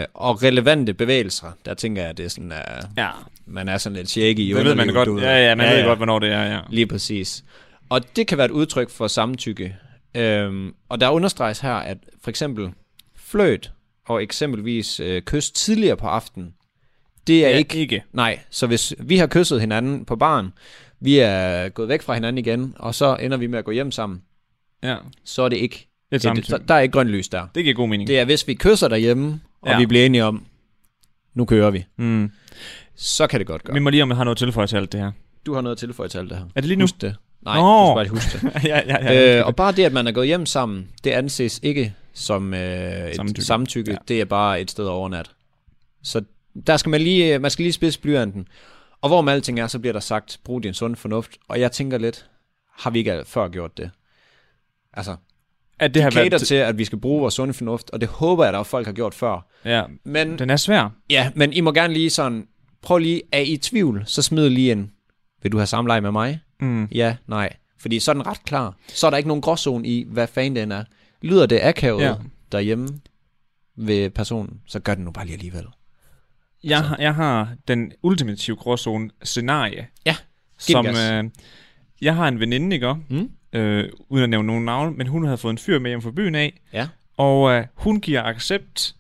[0.00, 3.11] Øh, og relevante bevægelser, der tænker jeg, at det er sådan, at Ja,
[3.46, 5.08] man er sådan lidt shaky i det ved man godt.
[5.14, 5.20] ved.
[5.22, 6.61] Ja, ja, man ved godt, hvornår det er, ja.
[6.70, 7.44] Lige præcis.
[7.88, 9.76] Og det kan være et udtryk for samtykke.
[10.14, 12.70] Øhm, og der understreges her, at for eksempel
[13.31, 13.73] fløjt
[14.07, 16.55] og eksempelvis øh, kys tidligere på aftenen,
[17.27, 17.79] det er Ja, ikke...
[17.79, 18.03] ikke.
[18.12, 20.49] Nej, så hvis vi har kysset hinanden på baren,
[21.01, 23.91] vi er gået væk fra hinanden igen, og så ender vi med at gå hjem
[23.91, 24.23] sammen,
[24.83, 25.88] Ja, så er det ikke...
[26.12, 27.47] det er så, der er ikke grønt lys der.
[27.55, 28.09] Det giver god mening.
[28.09, 29.79] Det er, hvis vi kysser derhjemme, og Ja.
[29.79, 30.45] vi bliver enige om,
[31.35, 32.31] nu kører vi, Mm.
[32.95, 33.75] så kan det godt gøre.
[33.75, 35.12] Vi må lige om jeg har noget tilføje til alt det her.
[35.47, 36.45] Du har noget at tilføje til alt det her.
[36.55, 36.83] Er det lige nu?
[36.83, 37.17] Husk det.
[37.42, 37.62] Nej, Nå.
[37.62, 38.64] du skal bare huske det.
[38.70, 39.38] ja, ja, ja.
[39.38, 43.09] Øh, og bare det, at man er gået hjem sammen, det anses ikke som øh,
[43.11, 43.42] et Samtykke.
[43.42, 43.90] samtykke.
[43.90, 43.96] Ja.
[44.09, 45.31] Det er bare et sted overnat.
[46.03, 46.22] Så
[46.66, 48.48] der skal man lige, øh, man skal lige spidse blyanten.
[49.01, 51.31] Og hvor med alting er, så bliver der sagt, brug din sund fornuft.
[51.48, 52.27] Og jeg tænker lidt,
[52.79, 53.90] har vi ikke før gjort det?
[54.94, 55.16] Altså,
[55.81, 56.42] at det det har cater været...
[56.42, 58.92] til, at vi skal bruge vores sunde fornuft, og det håber jeg, at folk har
[58.92, 59.46] gjort før.
[59.64, 60.88] Ja, Men, den er svær.
[61.11, 62.46] ja, men I må gerne lige sådan,
[62.83, 64.90] prøv lige, er I i tvivl, så smid lige en,
[65.42, 66.40] vil du have samleje med mig?
[66.61, 66.85] Mm.
[66.85, 67.53] Ja, nej.
[67.79, 68.75] Fordi så er den ret klar.
[68.88, 70.85] Så er der ikke nogen gråzone i, hvad fanden den er.
[71.23, 72.14] Lyder det akavet Ja.
[72.53, 72.88] derhjemme
[73.77, 75.66] ved personen, så gør den nu bare lige alligevel.
[76.64, 79.87] Jeg, har, jeg har den ultimative gråzone scenarie.
[80.07, 80.16] Ja,
[80.59, 81.25] Som, øh,
[82.01, 82.94] jeg har en veninde, ikke?
[83.09, 83.31] Mm?
[83.53, 86.11] Øh, uden at nævne nogen navn, men hun havde fået en fyr med hjem fra
[86.11, 86.88] byen af, Ja.
[87.16, 88.94] og øh, hun giver accept,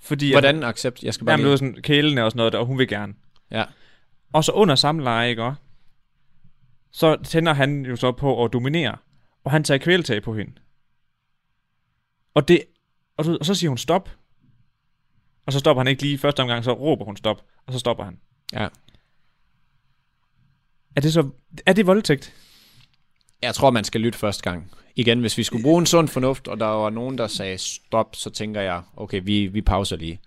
[0.00, 0.32] fordi...
[0.32, 1.02] Hvordan accept?
[1.02, 1.58] Jeg skal bare Jamen, lige...
[1.58, 3.14] sådan kælene og sådan noget, der, og hun vil gerne.
[3.50, 3.64] Ja.
[4.32, 5.42] Og så under samleje, ikke?
[5.44, 5.60] også?
[6.92, 8.96] Så tænder han jo så på at dominere,
[9.44, 10.52] og han tager kvæletag på hende.
[12.34, 12.62] Og det,
[13.16, 14.10] og, du, og så siger hun stop.
[15.46, 18.04] Og så stopper han ikke lige første omgang, så råber hun stop, og så stopper
[18.04, 18.18] han.
[18.52, 18.68] ja.
[20.96, 21.30] Er det så,
[21.66, 22.34] er det voldtægt?
[23.42, 24.72] Jeg tror, man skal lytte første gang.
[24.96, 28.16] Igen, hvis vi skulle bruge en sund fornuft, og der var nogen, der sagde stop,
[28.16, 30.20] så tænker jeg, okay, vi, vi pauser lige.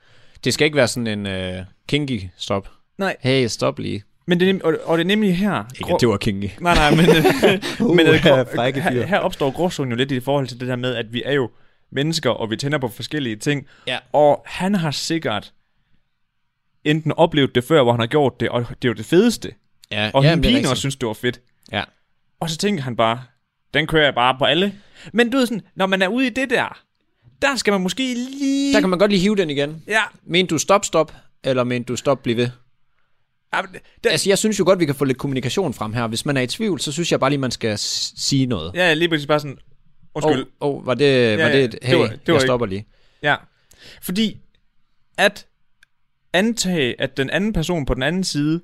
[0.43, 2.69] Det skal ikke være sådan en uh, kinky stop.
[2.97, 3.15] Nej.
[3.19, 4.03] Hey, stop lige.
[4.25, 5.63] Men det er, nem- og, og det er nemlig her...
[5.79, 6.49] Ikke, at det var kinky.
[6.59, 8.81] Nej, nej, men, uh, men Uh, grå, fyr.
[8.81, 11.33] her, her opstår gråzonen jo lidt i forhold til det der med, at vi er
[11.33, 11.49] jo
[11.91, 13.67] mennesker, og vi tænder på forskellige ting.
[13.87, 13.97] Ja.
[14.13, 15.53] Og han har sikkert
[16.83, 19.51] enten oplevet det før, hvor han har gjort det, og det er jo det fedeste.
[19.91, 21.41] Ja, Og ja, er pigen også synes, det var fedt.
[21.71, 21.83] Ja.
[22.39, 23.21] Og så tænker han bare,
[23.73, 24.73] den kører jeg bare på alle.
[25.13, 26.79] Men du ved sådan, når man er ude i det der,
[27.41, 28.73] der skal man måske lige...
[28.73, 29.83] Der kan man godt lige hive den igen.
[29.87, 32.49] Ja, Men du stop, stop, eller men du stop, bliv ved?
[33.61, 36.07] Det, Altså, jeg synes jo godt, vi kan få lidt kommunikation frem her.
[36.07, 38.71] Hvis man er i tvivl, så synes jeg bare lige, man skal sige noget.
[38.75, 39.57] ja, lige præcis bare sådan,
[40.15, 40.45] undskyld.
[40.61, 42.35] Åh, oh, oh, var det, var ja, det et, det hey, var- det var jeg
[42.35, 42.85] ikke- stopper lige.
[43.23, 43.35] Ja.
[44.01, 44.37] Fordi
[45.17, 45.45] at
[46.33, 48.61] antage, at den anden person på den anden side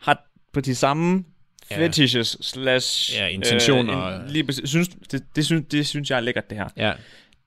[0.00, 1.24] har på de samme
[1.70, 1.78] Ja.
[1.86, 3.14] fetishes slash...
[3.16, 4.04] Ja, intentioner.
[4.04, 6.68] Øh, en, lige, præcis- synes, det, det, synes, det synes jeg er lækkert, det her.
[6.76, 6.92] Ja.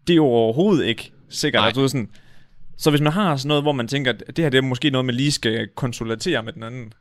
[0.07, 1.61] Det er jo overhovedet ikke sikkert.
[1.61, 1.69] Nej.
[1.69, 2.09] At du ved sådan,
[2.83, 4.89] så hvis man har sådan noget, hvor man tænker, at det her det er måske
[4.89, 6.93] noget, man lige skal konsultere med den anden.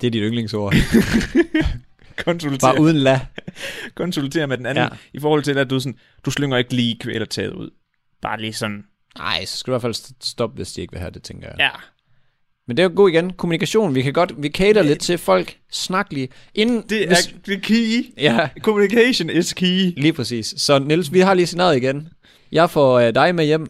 [0.00, 0.74] Det er dit yndlingsord.
[2.24, 3.20] Konsultere, bare uden la.
[3.94, 4.84] konsultere med den anden.
[4.84, 4.88] Ja.
[5.14, 7.70] I forhold til, at du, sådan, du slynger ikke lige kvælertaget ud.
[8.22, 8.84] Bare lige sådan,
[9.18, 11.22] Nej, så skal du i hvert fald st- stoppe, hvis de ikke vil have det,
[11.22, 11.56] tænker jeg.
[11.58, 11.68] ja.
[12.68, 13.32] Men det er jo god igen.
[13.32, 13.94] Kommunikation.
[13.94, 15.56] Vi kan godt, vi cater lidt til folk.
[15.72, 16.28] Snak lige.
[16.54, 18.12] Inden, Det er, hvis, det key.
[18.18, 19.92] Ja, Communication is key.
[19.96, 20.54] lige præcis.
[20.56, 22.08] Så Niels, vi har lige scenariet igen.
[22.52, 23.66] Jeg får øh, dig med hjem,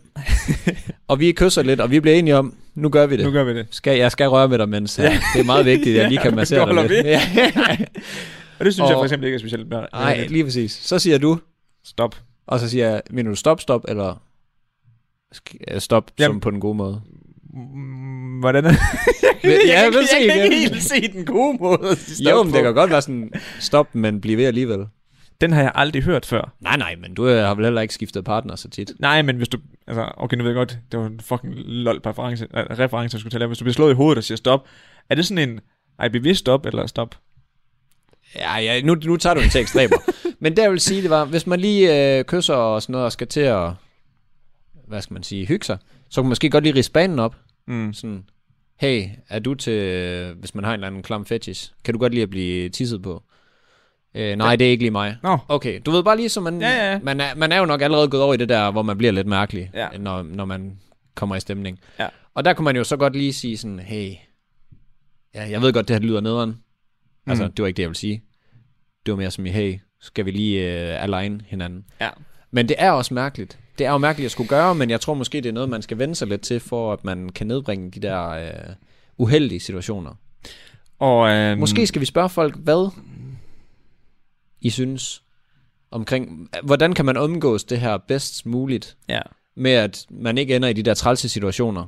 [1.09, 3.25] og vi kysser lidt, og vi bliver enige om, nu gør vi det.
[3.25, 3.66] Nu gør vi det.
[3.71, 5.21] Skal, jeg skal røre med dig, mens ja.
[5.35, 6.90] det er meget vigtigt, at jeg lige kan massere dig lidt.
[6.90, 7.05] ved.
[7.05, 7.21] Ja.
[8.59, 8.88] Og det synes og...
[8.88, 9.69] jeg for eksempel ikke er specielt.
[9.93, 10.73] Nej, lige præcis.
[10.73, 11.38] Så siger du,
[11.85, 12.16] Stop.
[12.47, 14.23] og så siger jeg, mener du stop, stop, eller
[15.71, 16.35] øh, stop Jamen.
[16.35, 17.01] som på den gode måde?
[17.55, 18.73] Mm, Hvordan er
[19.45, 21.97] Ja, jeg, jeg ikke- se jeg kan ikke helt se den gode måde
[22.31, 24.87] Jo, men det kan godt være sådan, stop, men bliv ved alligevel.
[25.40, 26.55] Den har jeg aldrig hørt før.
[26.61, 28.92] Nej, nej, men du øh, har vel heller ikke skiftet partner så tit.
[28.98, 29.59] Nej, men hvis du...
[29.87, 33.20] Altså, okay, nu ved jeg godt, det var en fucking lol reference, øh, reference jeg
[33.20, 33.48] skulle lave.
[33.48, 34.66] Hvis du bliver slået i hovedet og siger stop,
[35.11, 35.61] er det sådan en...
[35.98, 37.14] Ej, bevidst stop eller stop?
[38.35, 39.96] Ja, ja nu, nu tager du en til ekstremer.
[40.42, 43.05] men det jeg vil sige, det var, hvis man lige øh, kysser og sådan noget,
[43.05, 43.70] og skal til at,
[44.88, 45.79] hvad skal man sige, hygge sig,
[46.11, 47.37] så kan man måske godt lige rise banen op.
[47.66, 47.92] Mm.
[47.92, 48.24] Sådan,
[48.81, 52.12] hey, er du til, hvis man har en eller anden klam fetish, kan du godt
[52.12, 53.22] lide at blive tisset på?
[54.14, 55.16] Øh, nej, det er ikke lige mig.
[55.23, 56.99] Nå, Okay, du ved bare lige, så man, Ja, ja, ja.
[57.03, 59.12] Man, er, man er jo nok allerede gået over i det der, hvor man bliver
[59.12, 59.88] lidt mærkelig, Ja.
[59.99, 60.79] når, når man
[61.14, 61.79] kommer i stemning.
[61.99, 62.07] Ja.
[62.35, 64.12] Og der kunne man jo så godt lige sige sådan, hey,
[65.35, 66.57] ja, jeg ved godt, det her lyder nederen.
[67.27, 67.53] Altså, Mm.
[67.53, 68.23] det var ikke det, jeg ville sige.
[69.07, 71.85] Det var mere som i, hey, skal vi lige uh, align hinanden?
[72.01, 72.09] Ja.
[72.51, 73.59] Men det er også mærkeligt.
[73.79, 75.83] Det er jo mærkeligt at skulle gøre, men jeg tror måske, det er noget, man
[75.83, 78.75] skal vende sig lidt til, for at man kan nedbringe de der uh,
[79.18, 80.14] uheldige situationer.
[80.99, 82.90] Og, øhm, Måske skal vi spørge folk, hvad
[84.61, 85.23] I synes
[85.90, 89.20] omkring, hvordan kan man omgås det her bedst muligt, Ja.
[89.57, 91.87] med at man ikke ender i de der trælse situationer.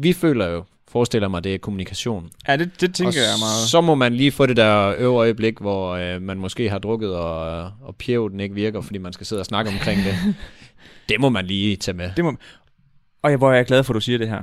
[0.00, 2.30] Vi føler jo, forestiller mig, det er kommunikation.
[2.48, 3.68] Ja, det, det tænker og jeg meget.
[3.68, 7.14] så må man lige få det der øvre øjeblik, hvor øh, man måske har drukket,
[7.16, 10.14] og, og pjeven ikke virker, fordi man skal sidde og snakke omkring det.
[11.08, 12.10] Det må man lige tage med.
[12.16, 12.36] Det må,
[13.22, 14.42] og jeg, hvor jeg er glad for, at du siger det her.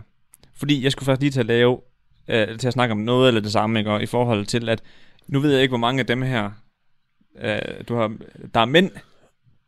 [0.55, 1.79] Fordi jeg skulle faktisk lige til at lave,
[2.27, 3.91] øh, til at snakke om noget eller det samme, ikke?
[3.91, 4.81] Og i forhold til, at
[5.27, 6.51] nu ved jeg ikke, hvor mange af dem her,
[7.41, 8.15] øh, du har,
[8.53, 8.91] der er mænd,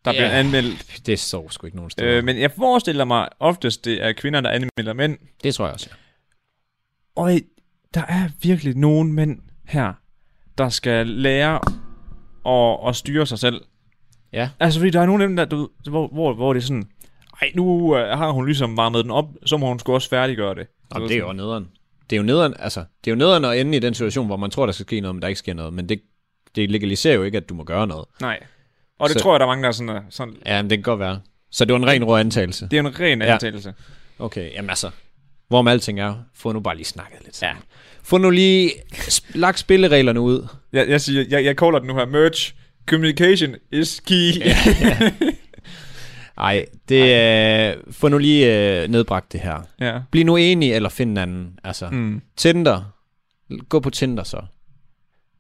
[0.06, 0.17] der Ja.
[0.17, 1.02] bliver anmeldt.
[1.06, 2.17] Det så sgu ikke nogen steder.
[2.17, 5.17] Øh, men jeg forestiller mig oftest, det er kvinder, der anmelder mænd.
[5.43, 5.95] det tror jeg også, ja.
[7.21, 7.32] Og
[7.93, 9.93] der er virkelig nogle mænd her,
[10.58, 11.60] der skal lære
[12.45, 13.62] at, at styre sig selv.
[14.34, 14.50] Ja.
[14.60, 16.89] Altså, fordi der er nogle af dem, der, du, hvor, hvor, hvor det er sådan,
[17.41, 20.56] ej, nu øh, har hun ligesom varmet den op, så må hun sgu også færdiggøre
[20.56, 20.67] det.
[20.95, 21.67] Jamen, det er jo nederen.
[22.10, 24.38] Det er jo nederen, altså, det er jo nederen at ende i den situation, hvor
[24.38, 25.74] man tror, der skal ske noget, men der ikke sker noget.
[25.74, 26.02] Men det,
[26.56, 28.06] det legaliserer jo ikke, at du må gøre noget.
[28.22, 28.40] Nej.
[29.00, 30.70] Og det Så- tror jeg, der er mange, der er sådan, er sådan Ja, men
[30.70, 31.20] det kan godt være.
[31.52, 32.68] Så det var en ren rå antagelse.
[32.72, 33.34] det er en ren Ja.
[33.34, 33.74] antagelse.
[34.20, 34.90] Okay, jamen altså,
[35.48, 37.42] hvorom alting er, få nu bare lige snakket lidt.
[37.42, 37.52] Ja.
[38.04, 40.48] Få nu lige sp- lagt spillereglerne ud.
[40.74, 42.54] Jeg, jeg siger, jeg, jeg caller den nu her merch.
[42.90, 44.40] Communication is key.
[44.40, 44.56] Ja.
[46.38, 47.76] Ej, det er...
[47.92, 49.62] få nu lige øh, nedbragt det her.
[49.80, 50.00] ja.
[50.12, 51.60] Bliv nu enig, eller find en anden.
[51.64, 51.90] Altså.
[51.92, 52.22] Mm.
[52.38, 52.82] Tinder.
[53.70, 54.42] Gå på Tinder så.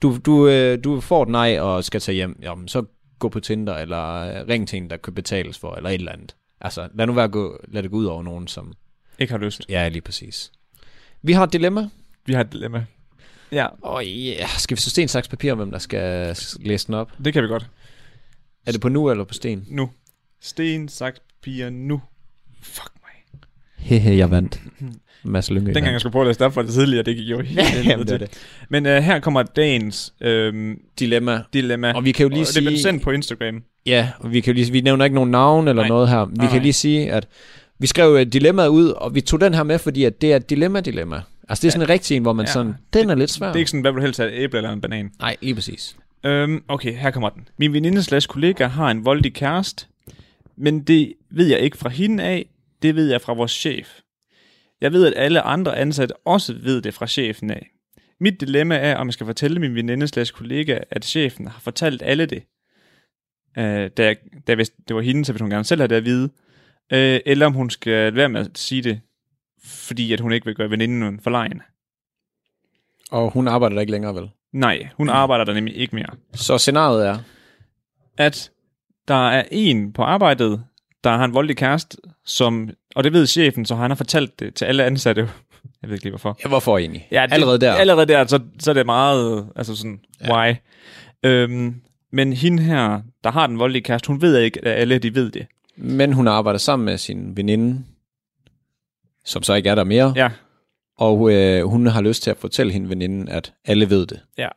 [0.01, 2.39] Du, du, øh, du får et nej og skal tage hjem.
[2.41, 2.83] Jamen, så
[3.19, 6.11] gå på Tinder, eller øh, ring til en, der kan betales for, eller et eller
[6.11, 6.35] andet.
[6.61, 8.73] Altså, lad nu være gå, lad det gå ud over nogen, som...
[9.19, 9.65] Ikke har lyst.
[9.69, 10.51] Ja, lige præcis.
[11.21, 11.89] Vi har et dilemma.
[12.25, 12.85] Vi har et dilemma.
[13.51, 17.11] Ja, Og ja, skal vi så sten, saks, papir, hvem der skal læse den op?
[17.25, 17.69] det kan vi godt.
[18.65, 19.65] Er det på nu eller på sten?
[19.69, 19.89] Nu.
[20.39, 22.01] Sten, sagt, piger, nu.
[22.61, 23.39] Fuck mig.
[23.77, 24.61] Hehe, jeg vandt.
[25.23, 27.29] Mads Lyngø Dengang jeg skulle prøve at læse det op for det tidligere, det gik
[27.29, 28.29] jo helt Jamen, det det.
[28.69, 31.41] Men uh, her kommer dagens øhm, Dilemma.
[31.53, 31.91] dilemma.
[31.93, 32.81] Og vi kan jo lige og det blev sige...
[32.81, 33.63] sendt på Instagram.
[33.85, 35.87] Ja, og vi kan jo lige, vi nævner ikke nogen navn eller Nej.
[35.89, 36.25] noget her.
[36.25, 36.63] Vi Nej, kan nej.
[36.63, 37.27] lige sige, at
[37.79, 40.35] vi skrev et dilemmaet ud, og vi tog den her med, fordi at det er
[40.35, 41.21] et dilemma-dilemma.
[41.49, 42.51] Altså det er sådan en rigtig en, hvor man Ja.
[42.51, 43.47] sådan, den er lidt svær.
[43.47, 45.11] Det er ikke sådan, hvad vil du helst have, et æble eller en banan?
[45.19, 45.95] Nej, lige præcis.
[46.23, 47.47] Øhm, okay, her kommer den.
[47.57, 49.85] Min veninde slash kollega har en voldig kæreste,
[50.57, 52.45] men det ved jeg ikke fra hende af,
[52.81, 53.87] det ved jeg fra vores chef.
[54.81, 57.69] Jeg ved, at alle andre ansatte også ved det fra chefen af.
[58.19, 62.25] Mit dilemma er, om jeg skal fortælle min veninde kollega, at chefen har fortalt alle
[62.25, 62.43] det.
[63.57, 64.17] Øh, da, jeg,
[64.47, 66.29] da hvis det var hende, så ville hun gerne selv have det at vide.
[66.93, 69.01] Øh, eller om hun skal være med at sige det,
[69.63, 71.61] fordi at hun ikke vil gøre veninden for lejen.
[73.11, 74.29] Og hun arbejder der ikke længere, vel?
[74.53, 76.09] Nej, hun arbejder der nemlig ikke mere.
[76.33, 77.17] Så scenariet er,
[78.17, 78.51] at
[79.07, 80.63] der er en på arbejdet,
[81.03, 84.55] der har en voldelig kæreste, som, og det ved chefen, så han har fortalt det
[84.55, 85.21] til alle ansatte.
[85.81, 86.37] Jeg ved ikke lige hvorfor.
[86.43, 87.07] ja, hvorfor egentlig?
[87.11, 87.73] Ja, det, Allerede der.
[87.73, 90.35] Allerede der, så, så er det meget, altså sådan, ja.
[90.37, 90.55] why?
[91.23, 91.75] Øhm,
[92.11, 95.31] men hende her, der har den voldelige kæreste, hun ved ikke, at alle de ved
[95.31, 95.45] det.
[95.75, 97.83] Men hun arbejder sammen med sin veninde,
[99.25, 100.13] som så ikke er der mere.
[100.15, 100.29] Ja,
[100.97, 104.19] Og øh, hun har lyst til at fortælle hende veninden, at alle ved det.
[104.37, 104.49] ja,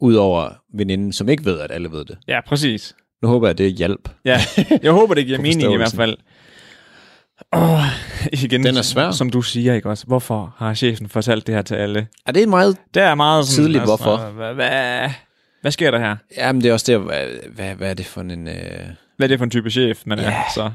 [0.00, 2.18] Udover veninden, som ikke ved, at alle ved det.
[2.28, 2.94] ja, præcis.
[3.24, 4.08] Nu håber jeg, at det hjælp.
[4.24, 4.40] Ja,
[4.82, 6.16] jeg håber, det giver mening i hvert fald.
[7.52, 7.80] Åh,
[8.32, 9.10] igen, Den er svær.
[9.10, 10.06] Som du siger, ikke også?
[10.06, 12.06] Hvorfor har chefen fortalt det her til alle?
[12.26, 12.76] Er det meget...
[12.94, 13.64] Det er meget sådan...
[13.64, 14.16] Tidligt, hvorfor?
[14.16, 15.10] Hvad, hvad,
[15.60, 16.16] hvad sker der her?
[16.36, 18.48] Jamen, det er også det, hvad, hvad, hvad er det for en...
[18.48, 18.54] Øh...
[19.16, 20.24] Hvad er det for en type chef, man Ja.
[20.24, 20.42] er?
[20.54, 20.70] Så.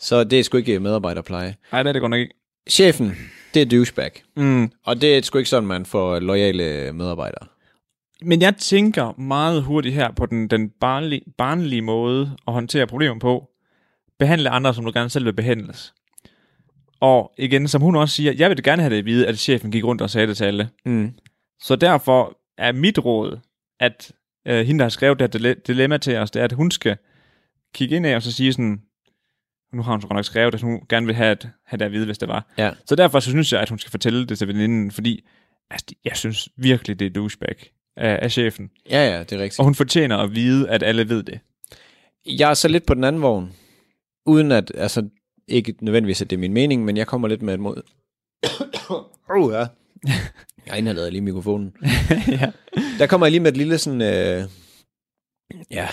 [0.00, 1.54] Så det er sgu ikke medarbejderpleje.
[1.72, 2.34] Nej, det er det godt nok ikke.
[2.70, 3.16] Chefen,
[3.54, 4.10] det er douchebag.
[4.36, 4.70] Mm.
[4.86, 7.46] Og det er sgu ikke sådan, man får lojale medarbejdere.
[8.24, 13.18] Men jeg tænker meget hurtigt her på den, den barnlige, barnlige måde at håndtere problemer
[13.18, 13.48] på.
[14.18, 15.94] Behandle andre, som du gerne selv vil behandles.
[17.00, 19.70] Og igen, som hun også siger, jeg vil gerne have det at vide, at chefen
[19.70, 20.68] gik rundt og sagde det til alle.
[20.84, 21.12] Mm.
[21.60, 23.38] Så derfor er mit råd,
[23.80, 24.12] at
[24.46, 26.70] øh, hende, der har skrevet det her dile- dilemma til os, det er, at hun
[26.70, 26.96] skal
[27.74, 28.82] kigge ind af og så sige sådan,
[29.72, 31.84] nu har hun så godt nok skrevet, at hun gerne vil have, at, have det
[31.84, 32.52] at vide, hvis det var.
[32.58, 32.70] Ja.
[32.86, 35.24] Så derfor så synes jeg, at hun skal fortælle det til veninden, fordi
[35.70, 38.70] altså, jeg synes virkelig, det er douchebag af, af chefen.
[38.90, 39.58] Ja, ja, det er rigtigt.
[39.58, 41.40] Og hun fortjener at vide, at alle ved det.
[42.26, 43.52] Jeg er så lidt på den anden vogn.
[44.26, 45.08] Uden at, altså,
[45.48, 47.82] ikke nødvendigvis, at det er min mening, men jeg kommer lidt med et mod.
[49.36, 49.66] oh, ja.
[50.66, 51.76] Jeg inhalerede lige mikrofonen.
[52.40, 52.50] ja.
[52.98, 54.44] Der kommer jeg lige med et lille sådan, øh,
[55.70, 55.88] ja,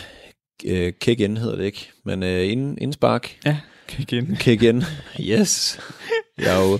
[0.65, 3.39] øh, kick in hedder det ikke, men øh, ind, indspark.
[3.45, 3.57] ja,
[3.87, 4.37] kig ind.
[4.37, 4.83] Kick in.
[5.29, 5.79] Yes.
[6.37, 6.79] Jeg er jo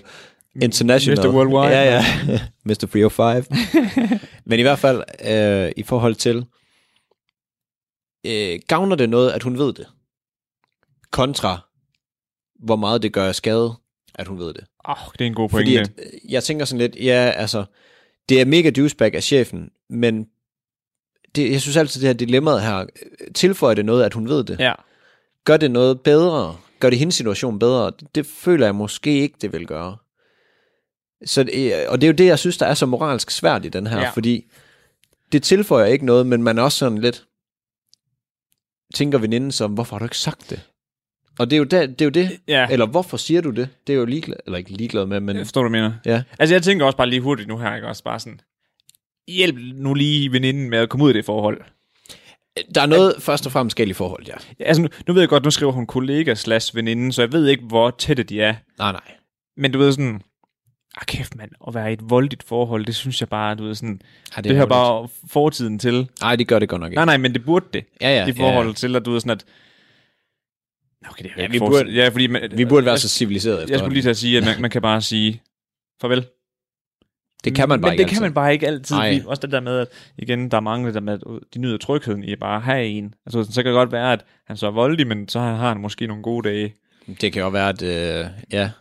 [0.62, 1.28] international.
[1.28, 1.34] Mr.
[1.36, 1.78] Worldwide.
[1.78, 2.04] Ja, ja.
[2.65, 2.88] Mr.
[2.91, 3.43] 305.
[4.50, 6.45] Men i hvert fald, øh, i forhold til,
[8.26, 9.88] øh, gavner det noget, at hun ved det?
[11.12, 11.60] Kontra,
[12.60, 13.74] hvor meget det gør skade,
[14.15, 14.63] at hun ved det.
[14.86, 15.72] Oh, det er en god pointe.
[15.72, 17.65] Fordi at, øh, jeg tænker sådan lidt, ja, altså,
[18.30, 20.28] det er mega douchebag af chefen, men
[21.36, 24.43] det, jeg synes altid, det her dilemmaet her, øh, tilføjer det noget, at hun ved
[24.43, 24.60] det?
[24.60, 24.74] Ja.
[25.45, 26.58] Gør det noget bedre?
[26.80, 27.86] Gør det hendes situation bedre?
[27.86, 29.98] Det, det føler jeg måske ikke, det vil gøre.
[31.25, 33.69] Så, det- og det er jo det, jeg synes, der er så moralsk svært i
[33.69, 34.03] den her, Ja.
[34.03, 34.10] ja.
[34.10, 34.45] fordi
[35.32, 37.25] det tilføjer ikke noget, men man er også sådan lidt,
[38.95, 40.62] tænker veninden som, hvorfor har du ikke sagt det?
[41.39, 42.39] Og det er jo det, det, er jo det.
[42.47, 42.67] Ja.
[42.71, 43.69] eller hvorfor siger du det?
[43.88, 45.93] Det er jo ligeglad, eller ikke ligeglad med, men Jeg forstår, du mener.
[46.05, 46.23] ja.
[46.39, 47.88] Altså, jeg tænker også bare lige hurtigt nu her, ikke?
[47.88, 48.41] Også bare sådan,
[49.27, 51.62] hjælp nu lige veninden med at komme ud af det forhold.
[52.75, 54.34] Der er noget først og fremmest galt i forhold, ja.
[54.60, 57.47] Altså, nu, nu ved jeg godt, nu skriver hun kollega slash veninde, så jeg ved
[57.47, 58.55] ikke, hvor tætte de er.
[58.77, 59.15] Nej, nej.
[59.58, 60.21] Men du ved sådan,
[60.97, 63.75] ah kæft mand, at være i et voldeligt forhold, det synes jeg bare, du ved
[63.75, 64.02] sådan,
[64.36, 66.10] Ja, det, det hører bare fortiden til.
[66.21, 66.95] Nej, det gør det godt nok ikke.
[66.95, 67.86] Nej, nej, men det burde det.
[68.02, 68.28] Ja, ja.
[68.28, 69.45] I forhold ja, til, at du ved sådan, at
[71.10, 72.99] Okay, det er Ja, ja, vi vi burde- ja, fordi man, Vi burde være jeg,
[72.99, 75.41] så civiliseret jeg skulle lige til at sige, at man, man kan bare sige
[76.02, 76.25] farvel.
[77.43, 78.21] Det kan man bare Men ikke det kan altid.
[78.25, 78.95] man bare ikke altid.
[79.10, 81.19] Vi, også det der med, at igen, der er mange, der med, at
[81.54, 83.13] de nyder trygheden i at bare have en.
[83.25, 85.78] Altså, så kan det godt være, at han så er voldelig, men så har han
[85.82, 86.73] måske nogle gode dage.
[87.21, 88.71] Det kan jo være, at, øh, ja,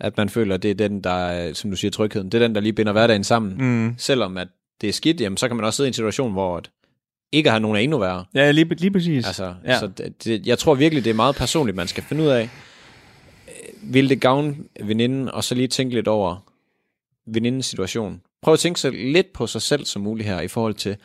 [0.00, 2.32] at man føler, at det er den, der, er, som du siger, trygheden.
[2.32, 3.54] Det er den, der lige binder hverdagen sammen.
[3.58, 3.94] Mm.
[3.98, 4.48] Selvom at
[4.80, 6.70] det er skidt, jamen, så kan man også sidde i en situation, hvor at
[7.32, 8.24] ikke har nogen er endnu værre.
[8.34, 9.26] Ja, lige, lige præcis.
[9.26, 9.78] Altså, Ja.
[9.78, 9.86] så
[10.24, 12.48] det, jeg tror virkelig, det er meget personligt, man skal finde ud af.
[13.82, 16.36] Vil det gavne veninden, og så lige tænke lidt over
[17.26, 18.20] venindens situation.
[18.42, 20.96] Prøv at tænke sig lidt på sig selv som muligt her, i forhold til,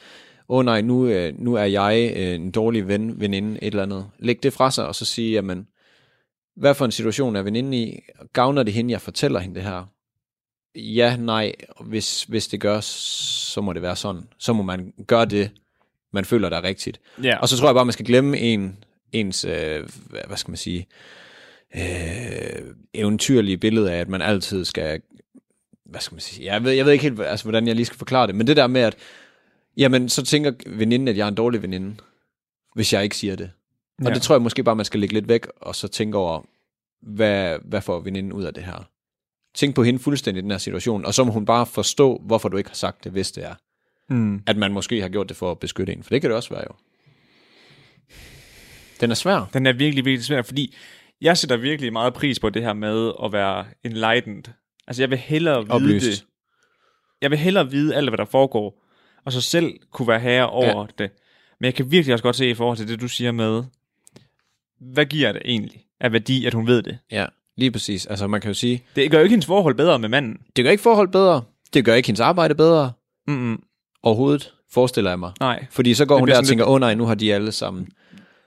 [0.49, 3.83] åh oh, nej, nu, øh, nu er jeg øh, en dårlig ven, veninde, et eller
[3.83, 4.05] andet.
[4.19, 5.67] Læg det fra sig, og så sige, jamen,
[6.55, 7.99] hvad for en situation er veninden i?
[8.33, 9.83] Gavner det hende, jeg fortæller hende det her?
[10.75, 14.27] Ja, nej, hvis, hvis det gør, så må det være sådan.
[14.37, 15.51] Så må man gøre det,
[16.11, 16.99] man føler, der er rigtigt.
[17.23, 17.37] ja.
[17.37, 19.89] Og så tror jeg bare, man skal glemme en, ens, øh,
[20.27, 20.87] hvad skal man sige,
[21.75, 25.01] øh, eventyrlige billede af, at man altid skal,
[25.85, 27.97] hvad skal man sige, jeg ved, jeg ved ikke helt, altså, hvordan jeg lige skal
[27.97, 28.95] forklare det, men det der med, at,
[29.77, 31.95] jamen, så tænker veninden, at jeg er en dårlig veninde,
[32.75, 33.51] hvis jeg ikke siger det.
[33.99, 34.13] Og Ja.
[34.13, 36.41] det tror jeg måske bare, man skal lægge lidt væk, og så tænke over,
[37.01, 38.89] hvad, hvad får veninden ud af det her?
[39.55, 42.49] Tænk på hende fuldstændig i den her situation, og så må hun bare forstå, hvorfor
[42.49, 43.53] du ikke har sagt det, hvis det er.
[44.09, 44.43] mm.
[44.47, 46.49] At man måske har gjort det for at beskytte en, for det kan det også
[46.49, 46.75] være jo.
[49.01, 49.49] Den er svær.
[49.53, 50.75] Den er virkelig, virkelig svær, fordi
[51.21, 54.43] jeg sætter virkelig meget pris på det her med at være enlightened.
[54.87, 56.05] Altså, jeg vil hellere vide Oplyst.
[56.05, 56.25] det.
[57.21, 58.83] Jeg vil hellere vide alt, hvad der foregår,
[59.25, 60.85] og så selv kunne være herre over ja.
[61.03, 61.11] det.
[61.59, 63.63] Men jeg kan virkelig også godt se i forhold til det, du siger med,
[64.79, 66.97] hvad giver det egentlig af værdi, at hun ved det?
[67.11, 67.25] Ja,
[67.57, 68.05] lige præcis.
[68.05, 70.37] Altså man kan jo sige, Det gør jo ikke hendes forhold bedre med manden.
[70.55, 71.41] det gør ikke forhold bedre.
[71.73, 72.91] Det gør ikke hendes arbejde bedre.
[73.27, 73.63] Mm-mm.
[74.03, 75.31] Overhovedet, forestiller jeg mig.
[75.39, 75.65] Nej.
[75.71, 77.87] Fordi så går hun der og tænker, åh oh, nej, nu har de alle sammen.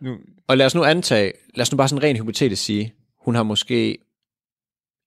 [0.01, 0.17] Nu,
[0.49, 3.43] Og lad os nu antage, lad os nu bare sådan rent hypotetisk sige, hun har
[3.43, 3.99] måske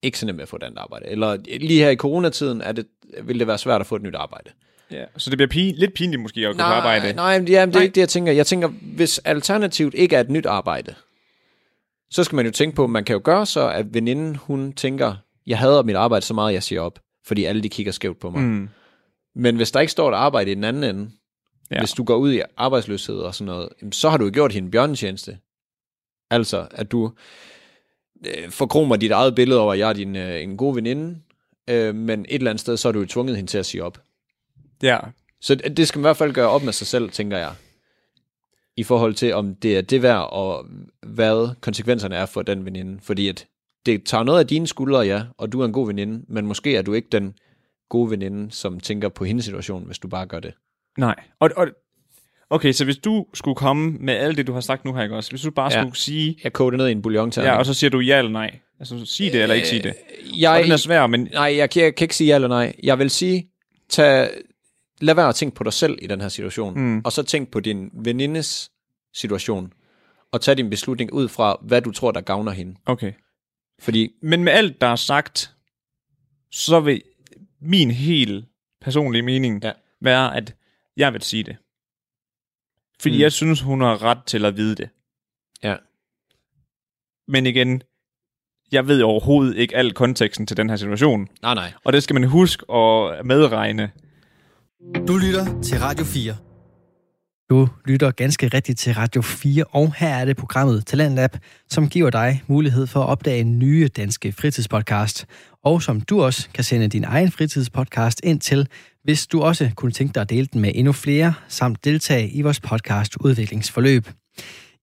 [0.03, 1.05] ikke så nemt med at få et andet arbejde.
[1.07, 2.85] Eller lige her i coronatiden er det,
[3.23, 4.49] vil det være svært at få et nyt arbejde.
[4.91, 5.03] ja.
[5.17, 7.13] Så det bliver pin, lidt pinligt måske at gå på arbejde.
[7.13, 7.83] nej, men jamen, det er Nej.
[7.83, 8.31] ikke det, jeg tænker.
[8.31, 10.95] Jeg tænker, hvis alternativet ikke er et nyt arbejde,
[12.11, 15.15] så skal man jo tænke på, man kan jo gøre så, at veninden, hun tænker,
[15.47, 18.29] jeg hader mit arbejde så meget, jeg siger op, fordi alle de kigger skævt på
[18.29, 18.41] mig.
[18.41, 18.69] Mm.
[19.35, 21.11] Men hvis der ikke står et arbejde i den anden ende,
[21.71, 21.79] Ja.
[21.79, 24.65] hvis du går ud i arbejdsløshed og sådan noget, så har du jo gjort hende
[24.65, 25.37] en bjørnetjeneste.
[26.29, 27.11] Altså, at du
[28.25, 31.17] øh, forkromer dit eget billede over, at jeg er din, øh, en god veninde,
[31.69, 33.83] øh, men et eller andet sted, så har du jo tvunget hende til at sige
[33.83, 33.97] op.
[34.83, 34.99] Ja.
[35.41, 37.51] Så det det skal man i hvert fald gøre op med sig selv, tænker jeg.
[38.81, 40.65] I forhold til, om det er det værd, og
[41.05, 42.99] hvad konsekvenserne er for den veninde.
[43.03, 43.45] Fordi at
[43.85, 46.75] det tager noget af dine skuldre, ja, og du er en god veninde, men måske
[46.75, 47.33] er du ikke den
[47.89, 50.53] gode veninde, som tænker på hendes situation, hvis du bare gør det.
[50.97, 51.15] Nej.
[51.39, 51.67] Og, og,
[52.49, 55.15] okay, så hvis du skulle komme med alt det, du har sagt nu her, ikke
[55.15, 55.29] også?
[55.31, 55.81] Hvis du bare Ja.
[55.81, 57.99] skulle sige, Jeg koger det ned i en bouillon til ja, og så siger du
[57.99, 58.59] ja eller nej.
[58.79, 59.93] Altså, sig det eller ikke sige det.
[60.33, 62.47] Og jeg, den er svær, men Nej, jeg kan, jeg kan ikke sige ja eller
[62.47, 62.75] nej.
[62.83, 63.47] Jeg vil sige,
[63.89, 64.29] tag,
[65.01, 67.01] lad være at tænke på dig selv i den her situation, Mm.
[67.05, 68.71] og så tænk på din venindes
[69.13, 69.73] situation,
[70.31, 72.75] og tag din beslutning ud fra, hvad du tror, der gavner hende.
[72.85, 73.13] okay.
[73.79, 75.55] Fordi, Men med alt, der er sagt,
[76.51, 77.01] så vil
[77.61, 78.45] min helt
[78.81, 79.71] personlige mening Ja.
[80.01, 80.55] være, at
[80.97, 81.57] jeg vil sige det.
[83.01, 83.21] Fordi Mm.
[83.21, 84.89] jeg synes, hun har ret til at vide det.
[85.63, 85.75] ja,
[87.27, 87.83] Men igen,
[88.71, 91.27] jeg ved overhovedet ikke al konteksten til den her situation.
[91.41, 93.91] nej nej, Og det skal man huske at medregne.
[95.07, 96.35] Du lytter til Radio 4.
[97.49, 101.37] Du lytter ganske rigtigt til Radio 4, og her er det programmet Talentlab,
[101.69, 105.25] som giver dig mulighed for at opdage nye danske fritidspodcast,
[105.63, 108.67] og som du også kan sende din egen fritidspodcast ind til,
[109.03, 112.41] hvis du også kunne tænke dig at dele den med endnu flere, samt deltage i
[112.41, 114.07] vores podcast udviklingsforløb.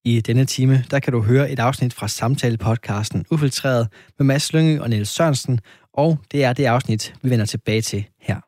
[0.04, 3.88] I denne time, der kan du høre et afsnit fra samtalepodcasten Ufiltreret
[4.18, 5.60] med Mads Lønge og Niels Sørensen,
[5.92, 8.47] Og det er det afsnit, vi vender tilbage til her.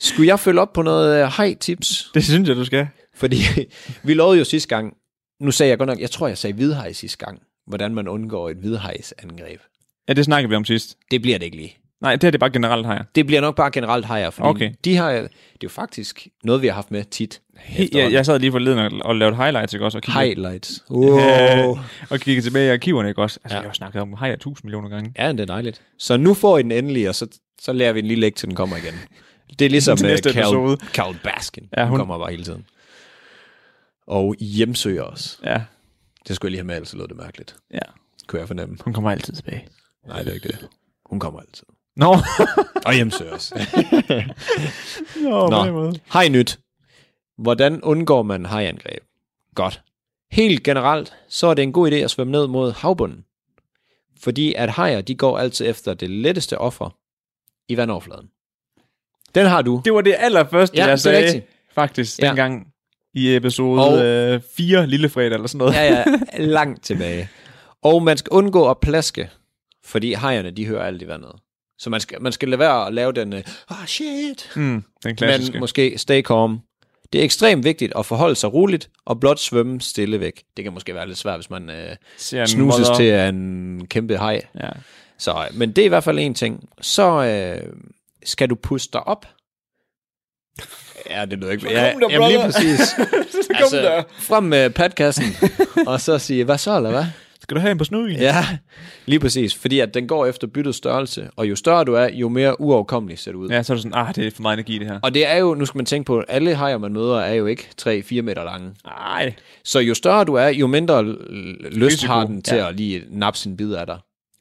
[0.00, 2.10] Skulle jeg følge op på noget hej-tips?
[2.14, 2.88] Det synes jeg, du skal.
[3.14, 3.36] Fordi
[4.06, 4.94] vi lovede jo sidste gang,
[5.40, 8.50] nu sagde jeg godt nok, jeg tror, jeg sagde hvidhej sidste gang, hvordan man undgår
[8.50, 9.60] et hvidhejsangreb.
[10.08, 10.96] Ja, det snakkede vi om sidst.
[11.10, 11.76] Det bliver det ikke lige.
[12.00, 13.02] Nej, det er det bare generelt her.
[13.14, 14.72] Det bliver nok bare generelt hejer, fordi Okay.
[14.84, 15.28] de har, det er
[15.62, 17.40] jo faktisk noget, vi har haft med tit.
[17.58, 19.98] He, jeg, jeg sad lige forleden og, og lavede highlights, ikke også?
[19.98, 20.84] Og kiggede, Highlights.
[20.90, 21.78] Wow.
[22.10, 23.38] og kiggede tilbage i arkiverne, ikke også?
[23.44, 23.60] Altså, Ja.
[23.60, 25.12] jeg har jo snakket om hej tusind millioner gange.
[25.18, 25.82] Ja, det er dejligt.
[25.98, 27.26] Så nu får I den endelig, og så,
[27.60, 28.94] så lærer vi den lige lægge, til den kommer igen.
[29.58, 30.90] Det er ligesom med næste Carol, episode.
[30.92, 31.68] Carol Baskin.
[31.76, 31.88] Ja, hun...
[31.90, 32.66] hun- kommer bare hele tiden.
[34.06, 35.40] Og hjemsøger os.
[35.44, 35.62] Ja,
[36.28, 37.56] Det skulle jeg lige have med, ellers lød det mærkeligt.
[37.74, 37.78] ja.
[38.26, 38.76] Kunne jeg fornemme.
[38.84, 39.68] Hun kommer altid tilbage.
[40.06, 40.68] Nej, det er ikke det.
[41.06, 41.64] Hun kommer altid.
[41.96, 42.16] Nå,
[42.86, 43.52] Og hjemsøger os.
[45.24, 45.72] Nå, Nå.
[45.72, 46.00] måde.
[46.12, 46.58] Hej nyt.
[47.38, 49.02] Hvordan undgår man hajangreb?
[49.54, 49.82] Godt.
[50.30, 53.24] Helt generelt, så er det en god idé at svømme ned mod havbunden.
[54.20, 56.96] Fordi at hajer, de går altid efter det letteste offer
[57.68, 58.28] i vandoverfladen.
[59.34, 59.82] Den har du.
[59.84, 61.46] Det var det allerførste, Ja, jeg sagde, rigtigt.
[61.74, 62.26] faktisk, Ja.
[62.26, 62.66] dengang
[63.14, 65.74] i episode Og- øh, 4, Lillefredag eller sådan noget.
[65.74, 66.04] Ja, ja,
[66.38, 67.28] langt tilbage.
[67.82, 69.30] Og man skal undgå at plaske,
[69.84, 71.32] fordi hajerne, de hører alt i vandet.
[71.78, 75.16] Så man skal, man skal lade være at lave den, øh, ah shit, Mm, den
[75.16, 75.52] klassiske.
[75.52, 76.58] men måske stay calm.
[77.12, 80.42] Det er ekstremt vigtigt at forholde sig roligt og blot svømme stille væk.
[80.56, 82.56] Det kan måske være lidt svært, hvis man øh, snuses
[82.88, 84.40] mother- til en kæmpe haj.
[84.60, 84.68] Ja.
[85.18, 86.68] Så, øh, men det er i hvert fald en ting.
[86.80, 87.72] Så øh,
[88.28, 89.26] skal du puste dig op.
[91.10, 91.64] Ja, det lyder ikke...
[91.64, 92.78] kom Ja, der, jamen lige præcis.
[93.48, 93.90] Så kom der.
[93.90, 95.24] altså, frem med padkassen,
[95.86, 97.04] og så sige, hvad så, eller hvad?
[97.40, 98.16] Skal du have en på snuden?
[98.16, 98.44] Ja,
[99.06, 99.54] lige præcis.
[99.54, 103.18] Fordi at den går efter byttets størrelse, og jo større du er, jo mere uoverkommelig
[103.18, 103.48] ser det ud.
[103.48, 105.00] Ja, så er du sådan, ah, det er for meget energi, det her.
[105.02, 107.34] Og det er jo, nu skal man tænke på, at alle hajer, man møder, er
[107.34, 108.74] jo ikke 3-4 meter lange.
[108.86, 109.34] Nej.
[109.64, 112.68] Så jo større du er, jo mindre lyst Risiko, har den til ja.
[112.68, 113.98] at lige nappe sin bid af dig.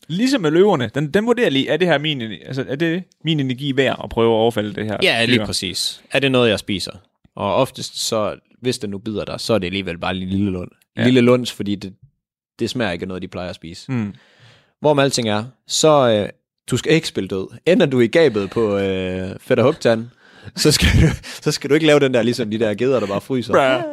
[0.07, 3.39] Ligesom med løverne, den, den vurderer lige, er det her min, altså, er det min
[3.39, 4.97] energi værd at prøve at overfalde det her?
[5.03, 5.45] Ja, lige dyr?
[5.45, 6.01] præcis.
[6.11, 6.91] Er det noget, jeg spiser?
[7.35, 10.51] Og oftest, så, hvis den nu bider dig, så er det alligevel bare en lille
[10.51, 10.71] lund.
[10.97, 11.03] Ja.
[11.03, 11.93] Lille lunds, fordi det,
[12.59, 13.91] det smager ikke af noget, de plejer at spise.
[13.91, 14.13] Mm.
[14.79, 16.29] Hvor med alting er, så øh,
[16.71, 17.47] du skal ikke spille død.
[17.65, 20.07] Ender du i gabet på øh, fedt og hugtand,
[20.55, 21.07] så skal, du,
[21.43, 23.53] så skal du ikke lave den der, ligesom de der geder, der bare fryser.
[23.53, 23.83] Bra.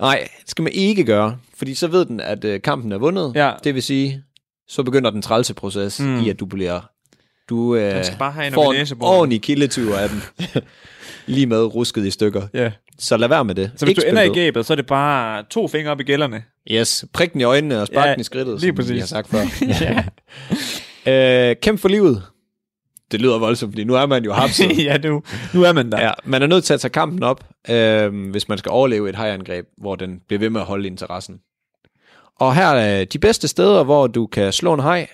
[0.00, 3.32] Nej, det skal man ikke gøre, fordi så ved den, at øh, kampen er vundet.
[3.34, 3.52] Ja.
[3.64, 4.22] Det vil sige,
[4.68, 6.20] så begynder den trælse proces Mm.
[6.20, 6.80] i, at du bliver...
[7.48, 10.22] Du øh, Den skal bare have en får en ordentlig kildetyver af den.
[11.26, 12.42] Lige med rusket i stykker.
[12.54, 12.72] Ja.
[12.98, 13.70] Så lad være med det.
[13.76, 14.34] Så hvis Ikke du ender i død.
[14.34, 16.42] gabet, så er det bare to fingre op i gælderne.
[16.70, 19.00] Yes, prik den i øjnene og spark Ja, den i skridtet, lige som præcis.
[19.00, 19.44] har sagt før.
[21.50, 22.22] øh, kæmp for livet.
[23.10, 24.84] Det lyder voldsomt, fordi nu er man jo hapset.
[24.84, 25.22] ja, nu,
[25.54, 26.00] nu er man der.
[26.00, 29.14] ja, man er nødt til at tage kampen op, øh, hvis man skal overleve et
[29.14, 31.38] hajangreb, hvor den bliver ved med at holde interessen.
[32.38, 35.06] Og her er de bedste steder, hvor du kan slå en haj.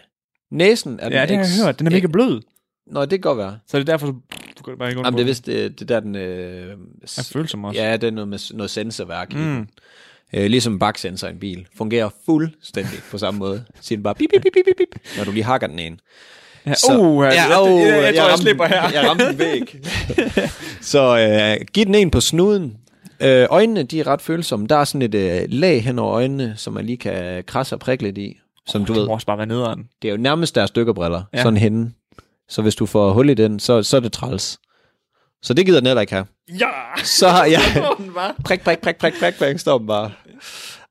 [0.50, 1.78] Næsen er den ja det har jeg hørt.
[1.78, 2.40] Den er mega blød.
[2.86, 3.58] Nå, det kan godt være.
[3.68, 6.00] Så det er derfor, du kan bare ikke Jamen, det er vist det, det der,
[6.00, 6.14] den...
[6.16, 6.76] Øh,
[7.18, 7.80] er følsom også.
[7.80, 9.38] ja, det er noget med noget sensorværk Mm.
[9.40, 9.68] den.
[10.34, 11.66] Øh, ligesom baksensor i en bil.
[11.76, 13.64] Fungerer fuldstændig på samme måde.
[13.80, 16.00] Siger den bare bip, bip, bip, bip, bip, når du lige hakker den en.
[16.66, 18.90] Ja, Så- uh, ja, jeg, åh, jeg, jeg, jeg, tror, jeg ramte- slipper her.
[18.90, 19.76] Jeg ramte en væg.
[20.92, 21.18] så
[21.60, 22.76] øh, giv den en på snuden.
[23.20, 24.66] Øh, øjnene, de er ret følsomme.
[24.66, 27.80] Der er sådan et øh, lag hen over øjnene, som man lige kan krasse og
[27.80, 28.38] prikke lidt i.
[28.66, 29.88] Som du det ved, må også bare være nederen.
[30.02, 31.22] det er jo nærmest deres dykkerbriller.
[31.32, 31.38] Ja.
[31.38, 31.42] Ja.
[31.42, 31.92] Sådan henne.
[32.48, 34.58] Så hvis du får hul i den, så, så er det træls.
[35.42, 36.26] Så det gider den heller ikke have.
[36.60, 36.68] Ja!
[37.04, 37.60] Så har jeg...
[38.14, 38.34] bare.
[38.44, 40.10] prik, prik, prik, prik, prik, prik, står den bare.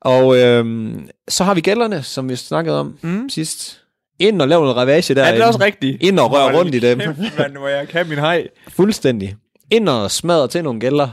[0.00, 3.28] Og øhm, så har vi gælderne, som vi snakkede om Mm.
[3.28, 3.80] sidst.
[4.18, 5.26] Ind og lave noget ravage der.
[5.26, 6.02] Ja, det er også rigtigt.
[6.02, 6.98] Ind og røre Hold rundt i dem.
[6.98, 8.48] Kæft, mand, hvor jeg kan min hej.
[8.68, 9.36] Fuldstændig.
[9.70, 11.08] Ind og smadre til nogle gælder.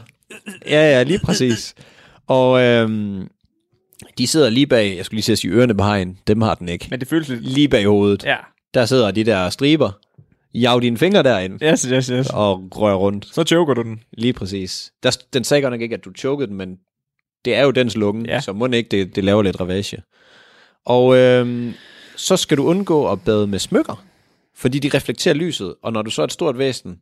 [0.65, 1.75] Ja, ja, lige præcis.
[2.27, 3.27] Og øhm,
[4.17, 6.17] de sidder lige bag, jeg skulle lige sige ørerne på hajen.
[6.27, 6.87] Dem har den ikke.
[6.89, 7.41] Men det føles lidt...
[7.47, 8.23] Lige bag hovedet.
[8.23, 8.35] Ja.
[8.73, 9.91] Der sidder de der striber.
[10.53, 11.63] Jav dine fingre derind.
[11.63, 12.27] Yes, yes, yes.
[12.33, 13.27] Og rør rundt.
[13.33, 13.99] Så choker du den.
[14.13, 14.91] Lige præcis.
[15.03, 16.75] Der, den sagde godt nok ikke, at du chokede den, men
[17.45, 18.33] det er jo dens lunge, Ja.
[18.33, 18.41] ja.
[18.41, 20.01] så må den ikke, det, det laver lidt ravage.
[20.85, 21.73] Og øhm,
[22.15, 24.03] så skal du undgå at bade med smykker,
[24.55, 26.97] fordi de reflekterer lyset, og når du så er et stort væsen,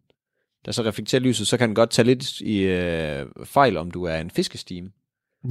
[0.65, 4.03] der så reflekterer lyset, så kan den godt tage lidt i øh, fejl, om du
[4.03, 4.89] er en fiskestime.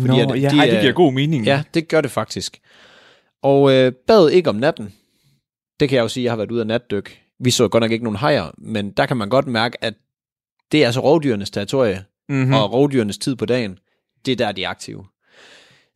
[0.01, 1.45] Fordi Nå, at ja, de ej, det er- giver god mening.
[1.45, 2.59] Ja, det gør det faktisk.
[3.43, 4.93] Og øh, bad ikke om natten.
[5.81, 7.21] Det kan jeg jo sige, jeg har været ude af natdyk.
[7.41, 9.95] Vi så godt nok ikke nogen hajer, men der kan man godt mærke, at
[10.73, 12.47] det er altså rovdyrenes territorie, Mm-hmm.
[12.47, 12.53] mm.
[12.55, 13.79] og rovdyrenes tid på dagen,
[14.27, 15.05] det er der, de er aktive.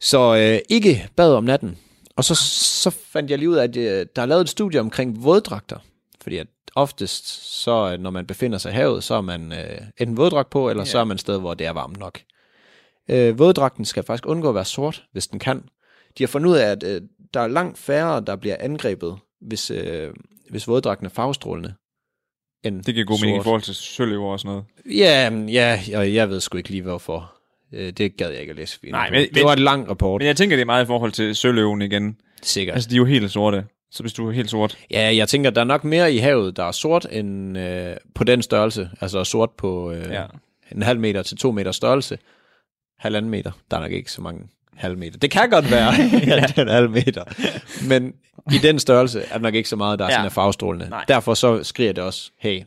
[0.01, 1.79] Så øh, ikke bad om natten.
[2.17, 2.35] Og så,
[2.83, 5.79] så fandt jeg lige ud af, at øh, der er lavet et studie omkring våddragter.
[6.21, 6.47] Fordi at
[6.77, 7.27] oftest,
[7.63, 10.71] så øh, når man befinder sig i havet, så er man øh, enten våddragt på,
[10.71, 10.85] eller Ja.
[10.91, 12.21] så er man et sted, hvor det er varmt nok.
[13.11, 15.63] Øh, våddragten skal faktisk undgå at være sort, hvis den kan.
[16.19, 17.01] De har fundet ud af, at øh,
[17.35, 20.11] der er langt færre, der bliver angrebet, hvis, øh,
[20.51, 21.75] hvis våddragten er farvestrålende,
[22.65, 23.45] end Det giver god mening i sort.
[23.45, 24.65] forhold til søløver og sådan noget.
[24.99, 27.35] Ja, ja, jeg, jeg ved sgu ikke lige hvorfor.
[27.73, 28.79] Øh, Det gad jeg ikke at læse.
[28.91, 30.21] Nej, men- det var et lang rapport.
[30.21, 32.17] Men jeg tænker, det er meget i forhold til søløven igen.
[32.43, 32.75] Sikkert.
[32.75, 33.65] Altså, de er jo helt sorte.
[33.93, 34.79] Så hvis du er helt sort...
[34.91, 38.25] Ja, jeg tænker, der er nok mere i havet, der er sort end øh, på
[38.25, 38.91] den størrelse.
[39.01, 40.25] Altså sort på øh, Ja.
[40.73, 42.19] en halv meter til to meter størrelse.
[42.99, 43.53] Halvanden meter.
[43.71, 44.41] Der er nok ikke så mange
[44.75, 45.19] halv meter.
[45.19, 45.93] Det kan godt være,
[46.37, 46.47] ja.
[46.57, 47.25] den halv meter.
[47.89, 48.15] Men
[48.53, 50.15] i den størrelse er der nok ikke så meget, der er Ja.
[50.15, 50.89] sådan er farvestrålende.
[50.91, 51.05] Nej.
[51.09, 52.63] Derfor så skriger det også, hey,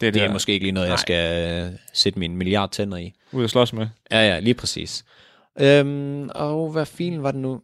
[0.00, 0.32] Det er, det er der.
[0.32, 0.92] måske ikke lige noget, Nej.
[0.92, 3.12] jeg skal øh, sætte mine milliard tænder i.
[3.32, 3.86] Ud at slås med.
[4.10, 5.04] Ja, ja, lige præcis.
[5.60, 7.60] Øhm, og hvad filen var det nu?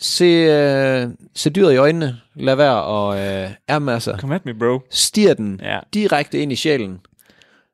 [0.00, 2.20] Se, øh, se dyret i øjnene.
[2.34, 4.18] Lad være og øh, ærmasser.
[4.18, 4.80] Come at me, bro.
[4.90, 5.80] Stier den Ja.
[5.94, 7.00] direkte ind i sjælen.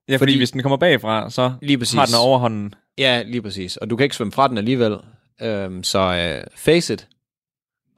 [0.08, 1.94] Ja, fordi, Fordi- hvis den kommer bagfra, så Lige præcis.
[1.98, 2.74] har den overhånden.
[2.98, 3.76] Ja, lige præcis.
[3.76, 4.96] Og du kan ikke svømme fra den alligevel.
[5.42, 7.08] Øhm, så øh, face it.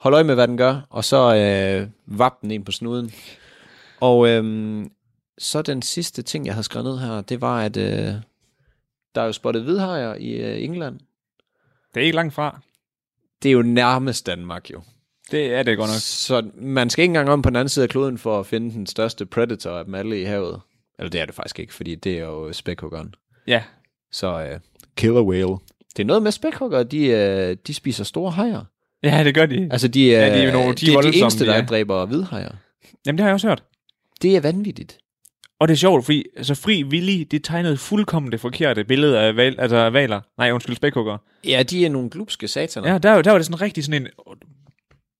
[0.00, 3.12] Hold øje med, hvad den gør, og så øh, vap den ind på snuden.
[4.00, 4.90] Og øhm,
[5.38, 8.14] så den sidste ting, jeg havde skrevet ned her, det var, at øh,
[9.14, 10.98] der er jo spottet hvidhajer i øh, England.
[11.94, 12.60] Det er ikke langt fra.
[13.42, 14.80] Det er jo nærmest Danmark jo.
[15.30, 15.98] Det er det godt nok.
[16.00, 18.70] Så man skal ikke engang om på den anden side af kloden for at finde
[18.74, 20.60] den største predator af dem alle i havet.
[20.98, 23.14] Eller det er det faktisk ikke, fordi det er jo spækhuggeren.
[23.46, 23.62] Ja.
[24.12, 24.60] Så øh,
[24.96, 25.56] killer whale.
[25.96, 28.64] Det er noget med spækhugger, de, øh, de spiser store hajer.
[29.02, 29.68] Ja, det gør de.
[29.72, 31.56] Altså, de, er, Ja, de er jo nogle- de det er de eneste, de der
[31.56, 31.66] er.
[31.66, 32.52] dræber hvidhajer.
[33.06, 33.62] Jamen, det har jeg også hørt.
[34.22, 34.98] Det er vanvittigt.
[35.60, 39.36] Og det er sjovt, fordi altså, Fri Willy, det tegnede fuldkommen det forkerte billede af,
[39.36, 40.20] val, altså, valer.
[40.38, 41.18] Nej, undskyld, spækhugger.
[41.44, 42.92] Ja, de er nogle glupske sataner.
[42.92, 44.08] Ja, der, der var det sådan rigtig sådan en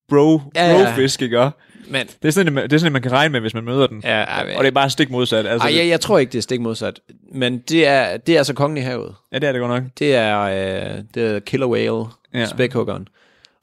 [0.09, 0.84] bro, Ja, ja.
[0.84, 1.51] bro-fisk, ikke?
[1.91, 4.01] Men, Det er, sådan, det er sådan, man kan regne med, hvis man møder den.
[4.05, 5.47] ja, Og det er bare stik modsat.
[5.47, 7.01] Altså, ej, jeg, jeg tror ikke, det er stik modsat.
[7.32, 9.14] Men det er, det er altså kongen i havet.
[9.32, 9.82] Ja, det er det godt nok.
[9.99, 12.47] Det er, øh, det er killer whale, ja.
[12.47, 13.09] spækhuggeren.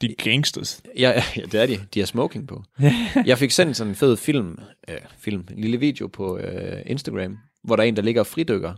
[0.00, 0.82] De gangsters.
[0.98, 1.78] Ja, ja, det er de.
[1.94, 2.62] De har smoking på.
[3.26, 4.58] jeg fik sendt sådan en fed film,
[4.90, 8.26] øh, film en lille video på øh, Instagram, hvor der er en, der ligger og
[8.26, 8.74] fridykker.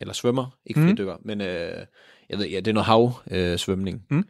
[0.00, 0.56] Eller svømmer.
[0.66, 0.86] Ikke Mm.
[0.88, 1.86] fridykker, men øh,
[2.30, 3.52] jeg ved, ja, det er noget hav-svømning.
[3.52, 4.02] Øh, svømning.
[4.10, 4.24] Mm.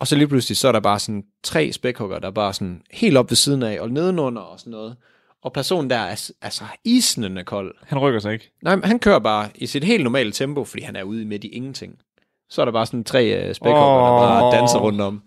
[0.00, 2.82] Og så lige pludselig, så er der bare sådan tre spækhugger, der er bare sådan
[2.90, 4.96] helt op ved siden af, og nedenunder og sådan noget.
[5.42, 7.74] Og personen der er altså isnende kold.
[7.86, 8.52] Han rykker sig ikke.
[8.62, 11.44] Nej, men han kører bare i sit helt normale tempo, fordi han er ude midt
[11.44, 11.94] i ingenting.
[12.50, 15.22] Så er der bare sådan tre øh, spækhugger, der bare danser rundt om.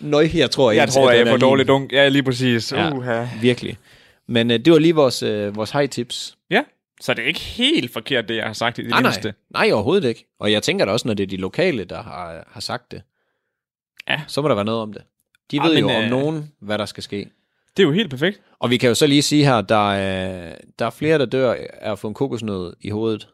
[0.00, 1.92] Nøj, jeg tror Jeg ens tror, jeg er for dårlig dunk.
[1.92, 2.72] Ja, lige præcis.
[2.72, 2.92] Ja.
[2.96, 3.26] Uha.
[3.40, 3.78] Virkelig.
[4.26, 6.36] Men øh, det var lige vores, øh, vores high tips.
[6.50, 6.62] Ja,
[7.00, 9.10] så det er ikke helt forkert, det jeg har sagt i det Nej, nej.
[9.10, 9.34] mindste.
[9.50, 10.26] nej, overhovedet ikke.
[10.40, 13.02] Og jeg tænker da også, når det er de lokale, der har, har sagt det,
[14.08, 14.20] Ja.
[14.26, 15.02] så må der være noget om det.
[15.50, 17.28] De Ah, ved men, jo om øh, nogen, hvad der skal ske.
[17.76, 18.40] Det er jo helt perfekt.
[18.58, 21.52] Og vi kan jo så lige sige her, der er, der er flere, der dør
[21.80, 23.28] af at få en kokosnød i hovedet.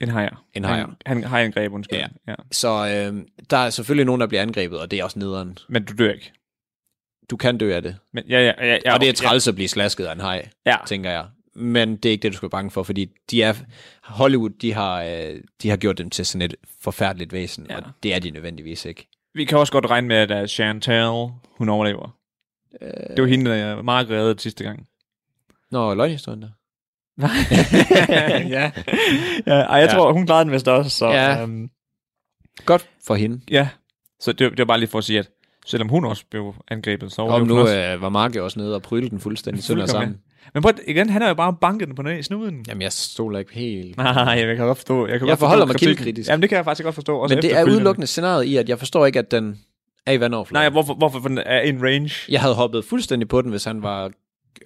[0.00, 0.44] En hajer.
[0.54, 0.86] En hajer.
[0.86, 1.98] Han, han har en greb, undskyld.
[1.98, 2.06] Ja.
[2.28, 2.34] ja.
[2.52, 5.58] Så øh, der er selvfølgelig nogen, der bliver angrebet, og det er også nederen.
[5.68, 6.32] Men du dør ikke.
[7.30, 7.96] Du kan dø af det.
[8.12, 10.48] Men, ja, ja, ja, ja, og det er træls at blive slasket af en haj,
[10.66, 10.76] Ja, ja.
[10.86, 11.26] tænker jeg.
[11.54, 13.54] Men det er ikke det, du skal være bange for, fordi de er,
[14.02, 17.74] Hollywood, de har, øh, de har gjort dem til sådan et forfærdeligt væsen, Ja.
[17.74, 17.80] ja.
[17.80, 19.08] og det er de nødvendigvis ikke.
[19.34, 22.18] Vi kan også godt regne med, at uh, Chantal, hun overlever.
[22.80, 24.88] Øh, Det var hende, der Mark reddede sidste gang.
[25.70, 26.48] Nå, løgnhistorien der.
[28.08, 28.48] ja.
[28.48, 28.70] ja.
[29.46, 29.94] Ej, jeg Ja.
[29.94, 30.90] tror, hun klarede den vist også.
[30.90, 31.42] Så, Ja.
[31.42, 31.68] øhm,
[32.64, 33.40] Godt for hende.
[33.50, 33.68] ja.
[34.20, 35.28] Så det, det var bare lige for at sige, at
[35.66, 37.76] selvom hun også blev angrebet, så Om overlevede nu også.
[37.76, 40.16] øh, var Mark jo også nede og prølte den fuldstændig sønder sammen.
[40.54, 42.64] Men prøv, igen, han har jo bare banket den på næ- snuden.
[42.68, 43.96] Jamen, jeg stoler ikke helt.
[43.96, 45.06] Nej, jeg kan godt forstå.
[45.06, 46.28] Jeg, kan Jeg godt forholder forstå mig kildekritisk.
[46.30, 47.18] Jamen, det kan jeg faktisk godt forstå.
[47.18, 49.58] Også Men det er udelukkende scenariet i, at jeg forstår ikke, at den
[50.06, 50.62] er i vandoverfladen.
[50.64, 52.10] Nej, hvorfor, hvorfor for den er in range?
[52.28, 54.10] Jeg havde hoppet fuldstændig på den, hvis han var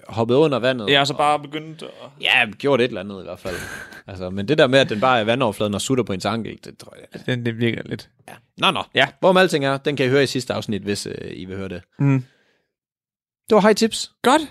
[0.09, 0.97] hoppet under vandet.
[0.97, 1.89] Har så bare begyndt at...
[2.21, 3.57] Ja, gjort et eller andet i hvert fald.
[4.07, 6.59] altså, men det der med, at den bare er vandoverfladen og sutter på ens ankel,
[6.65, 7.27] det tror jeg...
[7.27, 8.11] Den, det virker lidt...
[8.29, 8.33] Ja.
[8.59, 8.83] Nå, nå.
[8.95, 9.09] Ja.
[9.21, 11.69] Hvorom alting er, den kan I høre i sidste afsnit, hvis øh, I vil høre
[11.69, 11.83] det.
[11.99, 12.25] Mm.
[13.49, 14.13] Det var high tips.
[14.23, 14.43] Godt.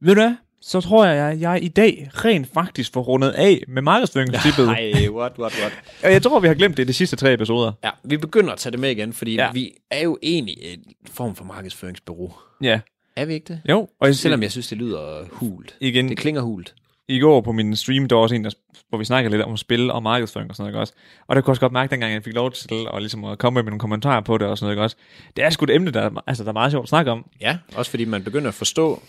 [0.00, 0.34] Ved du hvad?
[0.60, 4.66] Så tror jeg, at jeg i dag rent faktisk får rundet af med markedsføringstippet.
[4.76, 5.72] Nej, what, what, what.
[6.04, 7.72] Og jeg tror, vi har glemt det i de sidste tre episoder.
[7.84, 9.44] Ja, vi begynder at tage det med igen, fordi Ja.
[9.44, 9.52] ja.
[9.52, 12.32] vi er jo egentlig en form for markedsføringsbureau.
[12.62, 12.80] Ja.
[13.16, 13.60] Er vi ikke det?
[13.68, 15.76] Jo, og jeg, Selvom jeg synes, det lyder hult.
[15.80, 16.74] igen, Det klinger hult.
[17.08, 18.50] i går på min stream, der var også en, der,
[18.88, 20.92] hvor vi snakkede lidt om spil og markedsføring og sådan noget, også?
[21.26, 23.38] Og der kunne jeg også godt mærke, dengang jeg fik lov til at, ligesom at
[23.38, 24.96] komme med nogle kommentarer på det og sådan noget, også?
[25.36, 27.30] Det er sgu et emne, der, er- altså, der er meget sjovt at snakke om.
[27.40, 29.02] Ja, også fordi man begynder at forstå,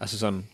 [0.00, 0.46] altså sådan,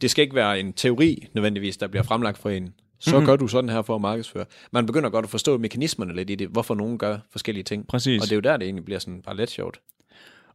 [0.00, 2.74] det skal ikke være en teori nødvendigvis, der bliver fremlagt for en.
[3.00, 3.16] Så Mhm.
[3.16, 3.26] mm-hmm.
[3.26, 4.44] gør du sådan her for at markedsføre.
[4.72, 7.86] Man begynder godt at forstå mekanismerne lidt i det, hvorfor nogen gør forskellige ting.
[7.86, 8.22] Præcis.
[8.22, 9.80] Og det er jo der, det egentlig bliver sådan bare let sjovt.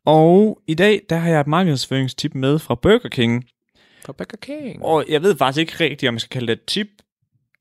[0.06, 3.45] Og i dag, der har jeg et markedsføringstip med fra Burger King.
[4.06, 4.84] For Burger King.
[4.84, 6.88] Og jeg ved faktisk ikke rigtigt, om jeg skal kalde det et tip,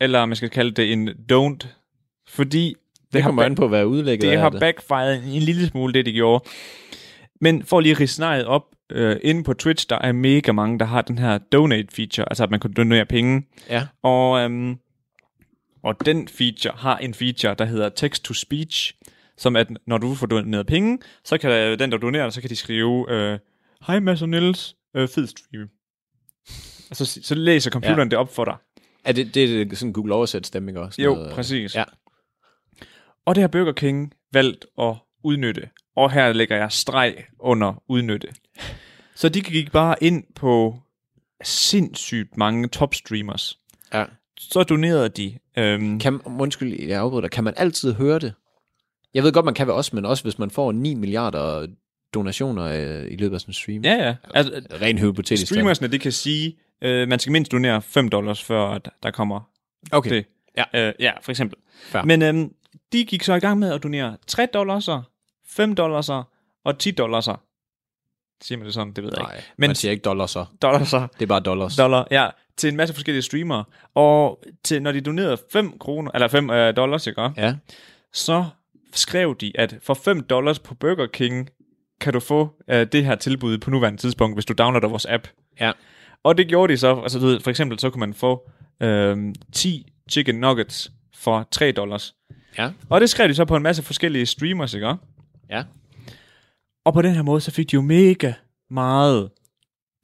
[0.01, 1.67] eller om jeg skal kalde det en don't.
[2.29, 2.75] Fordi
[3.13, 4.61] det har kommer an på, hvad udlægget det har det.
[4.61, 6.45] backfired en, en lille smule, det de gjorde.
[7.41, 8.63] Men for lige at ridse scenariet op,
[8.93, 12.45] øh, inde på Twitch, der er mega mange, der har den her donate feature, altså
[12.45, 13.47] at man kan donere penge.
[13.71, 13.87] Ja.
[14.03, 14.79] Og, øhm,
[15.83, 18.95] og den feature har en feature, der hedder text to speech,
[19.39, 22.57] som at når du får doneret penge, så kan den, der donerer, så kan de
[22.57, 23.39] skrive, øh,
[23.87, 25.69] Hej Mads og Niels, øh, fed stream.
[26.91, 28.05] Og så, så læser computeren ja.
[28.11, 28.57] det op for dig.
[29.05, 31.03] Er det, det er sådan Google oversæt stemning også?
[31.03, 31.75] Jo, Noget, øh, præcis.
[31.75, 31.85] Ja.
[33.25, 35.69] Og det har Burger King valgt at udnytte.
[35.97, 38.29] Og her lægger jeg streg under udnytte.
[39.15, 40.79] Så de gik bare ind på
[41.45, 43.59] sindssygt mange top streamers.
[43.95, 44.05] Ja.
[44.39, 45.39] Så donerede de.
[45.57, 47.29] Øhm, Kan, undskyld, jeg afbryder.
[47.29, 48.35] Kan man altid høre det?
[49.15, 51.67] Jeg ved godt, man kan ved os, men også hvis man får 9 milliarder
[52.15, 53.85] donationer øh, i løbet af sådan en stream.
[53.85, 54.15] ja, ja.
[54.35, 55.47] Altså, Ren hypotetisk.
[55.53, 59.41] streamersne, det kan sige, øh, man skal mindst donere 5 dollars, før der kommer
[59.93, 60.11] Okay.
[60.11, 60.25] det.
[60.75, 60.89] Ja.
[60.89, 61.59] Øh, ja, for eksempel.
[61.83, 62.03] Fair.
[62.03, 62.53] Men øhm,
[62.93, 64.89] de gik så i gang med at donere 3 dollars,
[65.47, 66.09] 5 dollars
[66.65, 67.29] og 10 dollars.
[68.43, 68.93] Siger man det sådan?
[68.93, 69.49] Det ved jeg Nej, ikke.
[69.57, 70.45] men man siger ikke dollars så.
[70.63, 71.77] dollars, Det er bare dollars.
[71.77, 73.65] dollar, ja, til en masse forskellige streamere.
[73.95, 77.31] Og til, når de donerede 5 kroner, eller 5 øh, dollars, ikke?
[77.37, 77.55] Ja.
[78.13, 78.45] så
[78.93, 81.49] skrev de, at for 5 dollars på Burger King,
[82.01, 85.29] kan du få øh, det her tilbud på nuværende tidspunkt, hvis du downloader vores app.
[85.61, 85.73] Ja.
[86.23, 88.51] Og det gjorde de så, altså du ved, for eksempel, så kunne man få
[88.83, 92.15] øh, 10 chicken nuggets for 3 dollars.
[92.59, 92.71] Ja.
[92.89, 94.95] Og det skrev de så på en masse forskellige streamers, ikke?
[95.51, 95.63] Ja.
[96.85, 98.33] Og på den her måde, så fik de jo mega
[98.71, 99.31] meget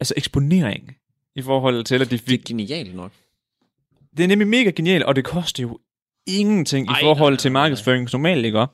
[0.01, 0.97] altså eksponering
[1.37, 2.41] i forhold til, at de Det fik...
[2.41, 3.13] er genialt nok.
[4.17, 5.79] Det er nemlig mega genialt, og det koster jo
[6.27, 7.69] ingenting Ej, i forhold nej, til nej, nej.
[7.69, 8.67] markedsføring normalt, ikke?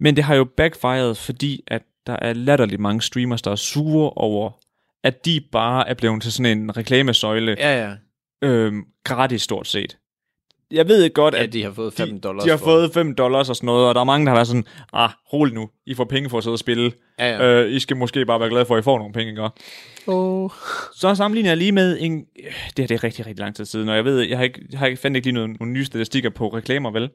[0.00, 4.10] Men det har jo backfired, fordi at der er latterligt mange streamers, der er sure
[4.10, 4.50] over,
[5.04, 7.94] at de bare er blevet til sådan en reklamesøjle, Ja, ja.
[8.48, 9.96] øhm, gratis stort set.
[10.70, 12.44] Jeg ved godt, Ja, at de har fået 5 dollars.
[12.44, 14.36] de har for- fået 5 dollars og sådan noget, og der er mange, der har
[14.36, 16.92] været sådan, ah, rolig nu, I får penge for at sidde og spille.
[17.18, 17.62] Ja, ja.
[17.64, 19.48] Øh, I skal måske bare være glade for, at I får nogle penge, ikke?
[20.06, 20.50] Oh.
[20.94, 22.18] Så sammenligner jeg lige med en...
[22.20, 24.60] Det her det er rigtig, rigtig lang tid siden, og jeg ved, jeg har ikke,
[24.70, 27.10] jeg har ikke fandt ikke lige nogle, nogle nye statistikker på reklamer, vel?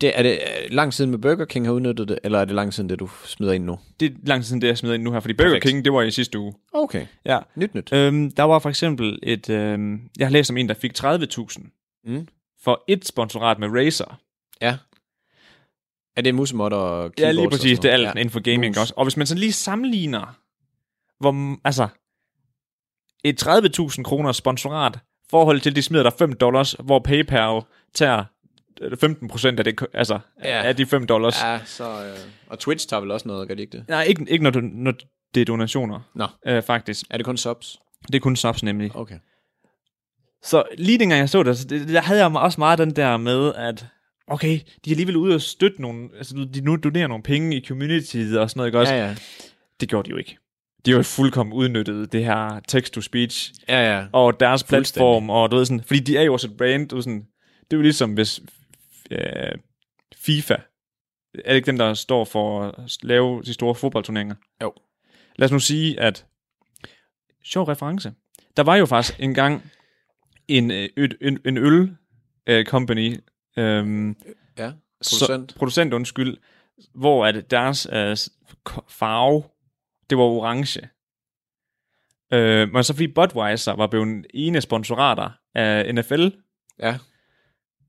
[0.00, 0.38] Det, er det øh,
[0.70, 3.08] lang siden med Burger King har udnyttet det, eller er det lang siden det, du
[3.24, 3.78] smider ind nu?
[4.00, 5.64] Det er lang tid siden, det jeg smider ind nu her, fordi Burger Perfekt.
[5.66, 6.52] King, det var i sidste uge.
[6.74, 7.06] Okay.
[7.24, 7.38] Ja.
[7.56, 7.92] Nyt nyt.
[7.92, 9.50] Øhm, der var for eksempel et...
[9.50, 11.72] Øhm, jeg har læst om en, der fik 30.000
[12.08, 12.26] Mm.
[12.62, 14.18] For et sponsorat med Razer.
[14.60, 14.76] Ja.
[16.16, 17.78] Er det musemodder og Ja, lige præcis.
[17.78, 18.10] Det er alt ja.
[18.10, 18.76] inden for gaming Mus.
[18.78, 18.94] også.
[18.96, 20.36] Og hvis man så lige sammenligner,
[21.20, 21.88] hvor, altså,
[23.24, 24.98] et 30.000 kroner sponsorat,
[25.30, 27.60] forhold til, de smider der 5 dollars, hvor PayPal
[27.94, 28.24] tager
[28.80, 30.62] øh, 15 procent af, det, altså, Ja.
[30.62, 31.42] af de 5 dollars.
[31.42, 32.04] Ja, så...
[32.04, 33.88] Øh, og Twitch tager vel også noget, gør de ikke det?
[33.88, 34.92] Nej, ikke, ikke når, du, når
[35.34, 36.26] det er donationer, Nå.
[36.46, 37.06] øh, faktisk.
[37.10, 37.78] Er det kun subs?
[38.06, 38.96] Det er kun subs nemlig.
[38.96, 39.18] Okay.
[40.46, 43.86] Så lige dengang jeg så det, der havde jeg også meget den der med, at
[44.26, 47.64] okay, de er alligevel ude og støtte nogle, altså de nu donerer nogle penge i
[47.66, 48.94] communityet og sådan noget, ikke også?
[48.94, 49.16] Ja, ja.
[49.80, 50.38] Det gjorde de jo ikke.
[50.86, 54.06] De har jo fuldkommen udnyttet det her text-to-speech Ja, ja.
[54.12, 56.96] og deres platform, og du ved sådan, fordi de er jo også et brand, du
[56.96, 57.26] ved sådan,
[57.60, 58.40] det er jo ligesom hvis
[59.10, 59.18] øh,
[60.16, 60.54] FIFA,
[61.34, 64.34] er det ikke dem, der står for at lave de store fodboldturneringer?
[64.62, 64.72] Jo.
[65.36, 66.26] Lad os nu sige, at,
[67.44, 68.12] sjov reference,
[68.56, 69.75] der var jo faktisk engang en, øh,
[70.96, 71.96] ø- en, en øl
[72.46, 73.16] øh, company,
[73.58, 74.16] øhm,
[74.58, 74.72] Ja.
[75.02, 75.52] Producent.
[75.52, 76.36] Så, producent, undskyld,
[76.94, 78.12] hvor at deres øh,
[78.68, 79.42] k- farve,
[80.10, 80.80] det var orange.
[82.32, 86.26] Øh, men så fordi Budweiser var blevet en ene sponsorater af NFL,
[86.80, 86.98] Ja.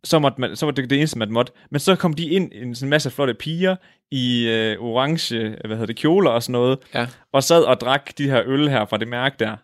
[0.04, 1.52] så, måtte man, så var det det eneste, man måtte.
[1.72, 3.76] Men så kom de ind en sådan masse flotte piger
[4.12, 7.08] i øh, orange, hvad hedder det, kjoler og sådan noget, Ja.
[7.32, 9.58] og sad og drak de her øl her fra det mærke der,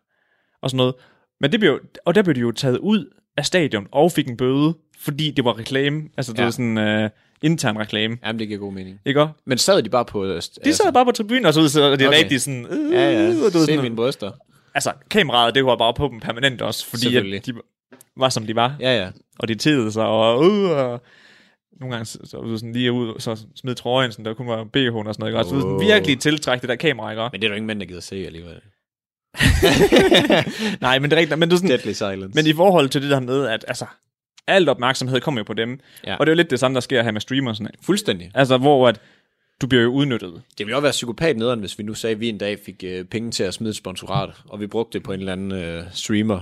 [0.62, 0.96] og sådan noget.
[1.44, 3.06] Men det blev, og der blev de jo taget ud
[3.38, 6.44] af stadion og fik en bøde, fordi det var reklame, altså det Ja.
[6.44, 7.10] var sådan øh,
[7.42, 9.00] intern reklame, Jamen, det giver god mening.
[9.06, 9.34] ikke også?
[9.46, 10.26] Men sad de bare på...
[10.26, 12.18] Øh, De sad bare på tribunen, og så, så og det er Okay.
[12.20, 12.66] rigtig sådan...
[12.70, 13.28] Øh, Ja, ja.
[13.30, 14.32] du Se sådan, mine bryster.
[14.76, 17.54] Altså, kameraet, det var bare på dem permanent også, fordi at de
[18.18, 19.10] var, som de var, Ja, ja.
[19.40, 21.02] og de tedede sig, og, øh, og
[21.80, 24.62] nogle gange så, så, så sådan lige ud, så smed trøjen, sådan, der kunne være
[24.78, 25.40] BH'en og sådan noget, ikke?
[25.40, 25.82] Og så oh.
[25.82, 27.30] virkelig tiltrække det der kamera, ikke?
[27.32, 28.56] Men det er der ingen mænd, der gider se alligevel.
[30.82, 32.30] Nej, men det er rigtigt, men du sådan, Deadly silence.
[32.36, 33.86] men i forhold til det der med, at altså,
[34.48, 36.16] alt opmærksomhed kommer jo på dem, Ja.
[36.16, 37.70] og det er jo lidt det samme, der sker her med streamersne.
[37.82, 38.32] Fuldstændig.
[38.36, 39.00] Altså, hvor at
[39.62, 40.42] du bliver jo udnyttet.
[40.58, 42.84] Det ville også være psykopat nederen, hvis vi nu sagde, at vi en dag fik
[42.88, 45.52] øh, penge til at smide et sponsorat, og vi brugte det på en eller anden
[45.52, 46.42] øh, streamer.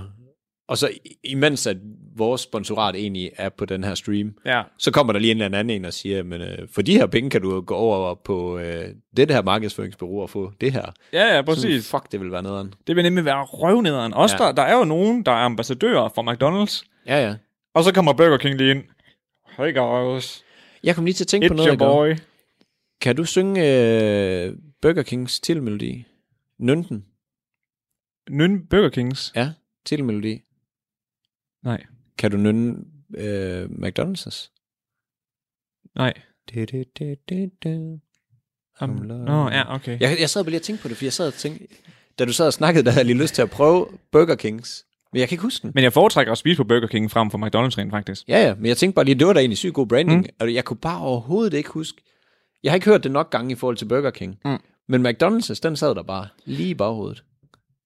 [0.68, 0.90] Og så
[1.24, 1.76] imens at
[2.16, 4.62] vores sponsorat egentlig er på den her stream, Ja.
[4.78, 7.06] så kommer der lige en eller anden en og siger, men øh, for de her
[7.06, 10.92] penge kan du gå over på øh, det her markedsføringsbureau og få det her.
[11.12, 11.90] Ja, ja, præcis.
[11.90, 12.74] fuck, det vil være nederen.
[12.86, 14.14] Det vil nemlig være røvnederen.
[14.14, 14.44] Også Ja.
[14.46, 17.34] der, der er jo nogen, der er ambassadører for McDonald's, Ja, ja.
[17.74, 18.82] og så kommer Burger King lige ind.
[19.56, 20.44] Hey guys,
[20.84, 22.16] Jeg kom lige til at tænke på it's noget, your boy.
[23.00, 24.52] Kan du synge øh,
[24.82, 26.04] Burger Kings tilmelodi?
[26.58, 27.04] Nønten.
[28.30, 29.32] Nynn Burger Kings?
[29.36, 29.50] Ja,
[29.86, 30.40] titelmelodi.
[31.64, 31.82] Nej.
[32.18, 32.76] Kan du nynne
[33.16, 34.50] øh, McDonald's?
[35.96, 36.12] Nej.
[36.54, 38.00] Det, det, det, det, det.
[38.80, 40.00] Nå, ja, okay.
[40.00, 41.66] Jeg, jeg sad bare lige og tænkte på det, fordi jeg sad og tænkte,
[42.18, 44.84] da du sad og snakkede, der havde jeg lige lyst til at prøve Burger Kings.
[45.12, 45.72] Men jeg kan ikke huske den.
[45.74, 48.28] Men jeg foretrækker at spise på Burger King frem for McDonald's rent faktisk.
[48.28, 50.20] Ja, ja, men jeg tænkte bare lige, det var da egentlig sygt god branding.
[50.20, 50.26] Mm.
[50.40, 52.02] Og jeg kunne bare overhovedet ikke huske.
[52.62, 54.38] Jeg har ikke hørt det nok gange i forhold til Burger King.
[54.44, 54.58] Mm.
[54.88, 57.24] Men McDonald's, den sad der bare lige i baghovedet.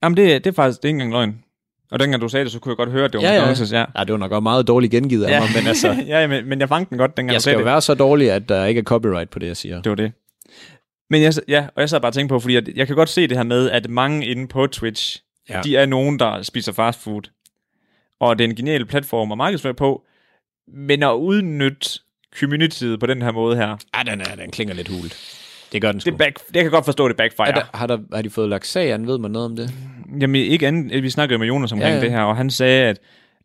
[0.03, 1.43] Jamen, det, det er faktisk det er ikke engang løgn.
[1.91, 3.53] Og dengang du sagde det, så kunne jeg godt høre, at det var Ja, ja.
[3.53, 3.75] McDonald's.
[3.75, 5.41] Ja, Ja, det var nok også meget dårligt gengivet af ja.
[5.41, 7.55] mig, men altså, ja, men, men jeg fangede den godt, dengang jeg du skal sagde
[7.55, 7.67] jo det.
[7.67, 9.83] være så dårlig, at der ikke er copyright på det, jeg siger.
[9.83, 10.13] Det var det.
[11.11, 13.09] Men jeg, ja, og jeg sad bare og tænkte på, fordi at jeg kan godt
[13.09, 15.57] se det her med, at mange inde på Twitch, Ja.
[15.57, 15.63] ja.
[15.63, 17.23] de er nogen, der spiser fast food.
[18.21, 20.03] Og det er en genial platform at markedsføre på.
[20.69, 21.91] Men at udnytte
[22.41, 25.17] communityet på den her måde her, Ja, den, er, den klinger lidt hult.
[25.73, 26.11] Det gør den sgu.
[26.11, 27.49] det, back, jeg kan godt forstå, det backfire.
[27.49, 29.07] er der, har, der, har de fået lagt sag an?
[29.07, 29.71] Ved man noget om det?
[30.21, 32.85] Jamen ikke andet, vi snakkede med Jonas omkring Ja, ja, det her, og han sagde,
[32.85, 32.99] at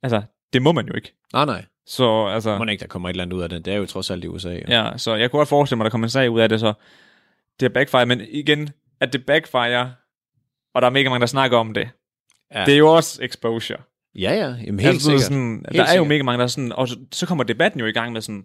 [0.04, 0.22] altså,
[0.54, 1.14] det må man jo ikke.
[1.34, 1.66] Nej, nej.
[1.86, 3.66] Så altså, Må ikke, der kommer et eller andet ud af det.
[3.66, 4.50] Det er jo trods alt i USA.
[4.54, 4.60] Jo.
[4.68, 6.60] ja, så jeg kunne godt forestille mig, at der kommer en sag ud af det,
[6.60, 6.74] så
[7.60, 8.06] det er backfire.
[8.06, 9.94] Men igen, at det backfire,
[10.76, 11.90] og der er mega mange, der snakker om det,
[12.56, 12.66] Ja.
[12.66, 13.78] det er jo også exposure.
[14.16, 14.56] ja, ja.
[14.66, 15.22] Jamen, helt altså, sikkert.
[15.22, 16.08] Sådan, Helt der er jo sikkert.
[16.08, 18.44] mega mange, der er sådan, og så, så kommer debatten jo i gang med sådan,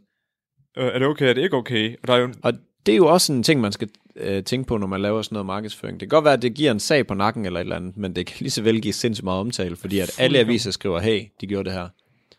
[0.79, 1.97] øh, er det okay, er det ikke okay?
[2.03, 2.53] Og der er jo, Og
[2.87, 5.35] det er jo også en ting, man skal øh, tænke på, når man laver sådan
[5.35, 6.01] noget markedsføring.
[6.01, 7.97] Det kan godt være, at det giver en sag på nakken eller et eller andet,
[7.97, 11.01] men det kan lige så vel give sindssygt meget omtale, fordi at alle aviser skriver,
[11.01, 11.89] hey, de gjorde det her.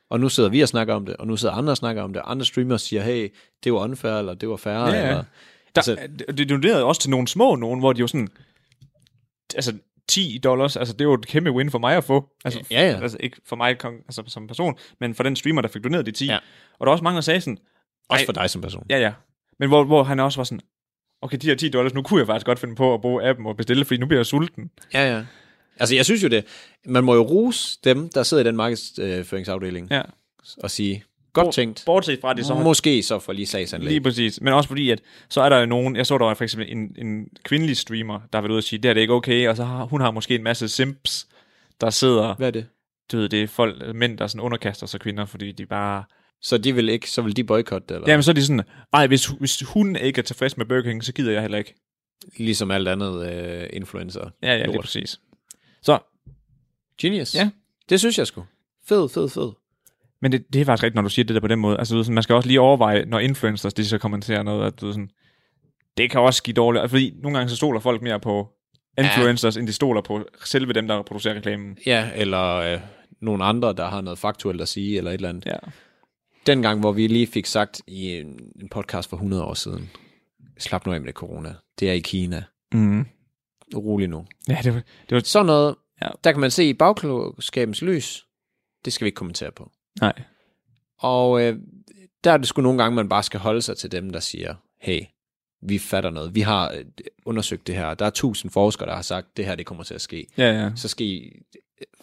[0.09, 2.13] Og nu sidder vi og snakker om det, og nu sidder andre og snakker om
[2.13, 2.21] det.
[2.25, 3.29] Andre streamers siger, hey,
[3.63, 5.01] det var unfair, eller det var fair, Ja, ja.
[5.01, 5.15] eller...
[5.15, 5.23] der,
[5.75, 5.97] Altså-
[6.37, 8.27] det donerede også til nogle små nogen, hvor de jo sådan,
[9.55, 9.73] altså
[10.07, 12.29] 10 dollars, altså det er jo et kæmpe win for mig at få.
[12.45, 13.01] Altså, Ja, ja.
[13.01, 16.11] altså ikke for mig altså, som person, men for den streamer, der fik doneret de
[16.11, 16.25] 10.
[16.25, 16.37] Ja.
[16.79, 17.57] Og der er også mange, der sagde sådan,
[18.09, 18.85] Også for dig som person.
[18.89, 19.13] ja ja,
[19.59, 20.59] men hvor, hvor han også var sådan,
[21.21, 23.45] okay, de her 10 dollars, nu kunne jeg faktisk godt finde på at bruge appen
[23.45, 24.69] og bestille, fordi nu bliver jeg sulten.
[24.93, 25.23] Ja, ja.
[25.79, 26.45] Altså, jeg synes jo det.
[26.85, 30.01] Man må jo rose dem, der sidder i den markedsføringsafdeling, Ja.
[30.63, 31.03] og sige,
[31.33, 31.83] godt tænkt.
[31.85, 33.89] Bortset fra det, så Måske så for lige sagsanlæg.
[33.89, 34.41] Lige præcis.
[34.41, 36.71] Men også fordi, at så er der jo nogen, jeg så der var for eksempel
[36.71, 39.47] en, en kvindelig streamer, der har været ude og sige, det er det ikke okay,
[39.47, 41.27] og så har hun har måske en masse simps,
[41.81, 42.65] der sidder, Hvad er det?
[43.11, 46.03] du ved, det er folk, mænd, der sådan underkaster sig kvinder, fordi de bare,
[46.47, 48.09] Så de vil ikke, så vil de boykotte det, eller?
[48.09, 51.03] jamen så er de sådan, ej, hvis, hvis hun ikke er tilfreds med Burger King,
[51.03, 51.75] så gider jeg heller ikke.
[52.37, 54.29] Ligesom alt andet øh, influencer.
[54.43, 55.19] Ja, ja, lige præcis.
[55.81, 55.99] Så,
[57.01, 57.35] Genius.
[57.35, 57.49] Ja.
[57.89, 58.45] Det synes jeg sgu.
[58.87, 59.51] Fed, fed, fed.
[60.21, 61.77] men det, det er faktisk rigtigt, når du siger det der på den måde.
[61.77, 64.67] Altså, du ved, sådan, man skal også lige overveje, når influencers, de så kommenterer noget,
[64.67, 65.09] at du ved, sådan,
[65.97, 68.49] det kan også give dårligt, fordi nogle gange så stoler folk mere på
[68.97, 69.59] influencers, ja.
[69.59, 71.77] end de stoler på selve dem, der producerer reklamen.
[71.85, 72.79] Ja, eller øh,
[73.21, 75.45] nogle andre, der har noget faktuelt at sige, eller et eller andet.
[75.45, 75.57] Ja.
[76.47, 78.39] Dengang, hvor vi lige fik sagt i en,
[78.71, 79.89] podcast for 100 år siden,
[80.57, 81.55] slap nu af med det corona.
[81.79, 82.43] Det er i Kina.
[82.73, 83.05] Mm.
[83.75, 84.25] Rolig nu.
[84.49, 86.09] Ja, det var, det var Sådan noget, Ja.
[86.23, 88.25] der kan man se i bagklogskabens lys.
[88.85, 89.71] Det skal vi ikke kommentere på.
[90.01, 90.13] nej.
[90.99, 91.59] Og øh,
[92.23, 94.55] der er det sgu nogle gange, man bare skal holde sig til dem, der siger,
[94.81, 95.01] hey,
[95.61, 96.35] vi fatter noget.
[96.35, 96.85] Vi har øh,
[97.25, 97.93] undersøgt det her.
[97.93, 100.27] Der er tusind forskere, der har sagt, det her det kommer til at ske.
[100.37, 100.71] Ja, ja.
[100.75, 101.31] Så skal I,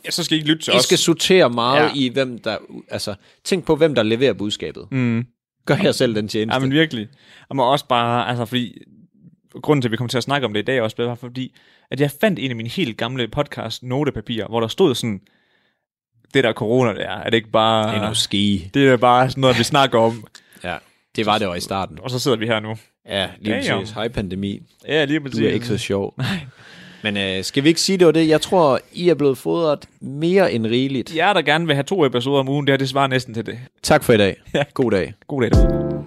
[0.05, 0.83] ja så skal I ikke lytte til I os.
[0.85, 1.85] skal sortere meget Ja.
[1.87, 1.91] ja.
[1.95, 2.57] i, hvem der...
[2.91, 3.15] Altså,
[3.45, 4.87] tænk på, hvem der leverer budskabet.
[4.91, 5.27] Mm.
[5.67, 6.55] Gør jer selv den tjeneste.
[6.55, 7.09] Ja, men virkelig.
[7.49, 8.79] Og man også bare, altså fordi,
[9.63, 11.55] grunden til, at vi kommer til at snakke om det i dag også, var fordi,
[11.91, 15.21] at jeg fandt en af mine helt gamle podcast notepapirer, hvor der stod sådan,
[16.35, 17.89] det der corona der, er det ikke bare...
[17.89, 18.71] det er noget ski.
[18.75, 20.27] det er bare sådan noget, vi snakker om.
[20.65, 20.77] Ja,
[21.17, 21.99] det var det jo i starten.
[22.01, 22.77] Og så sidder vi her nu.
[23.09, 23.81] Ja, lige Damn.
[23.81, 23.95] præcis.
[23.95, 24.61] Hej pandemi.
[24.89, 25.41] Ja, lige Du præcis.
[25.41, 26.15] er ikke så sjov.
[27.05, 28.29] Men øh, skal vi ikke sige, det var det?
[28.29, 31.17] Jeg tror, I er blevet fodret mere end rigeligt.
[31.17, 33.47] Jeg der gerne vil have to episoder om ugen, det her, det svarer næsten til
[33.47, 33.59] det.
[33.83, 34.37] Tak for i dag.
[34.55, 34.65] Ja.
[34.75, 35.15] God dag.
[35.29, 36.05] God dag derude.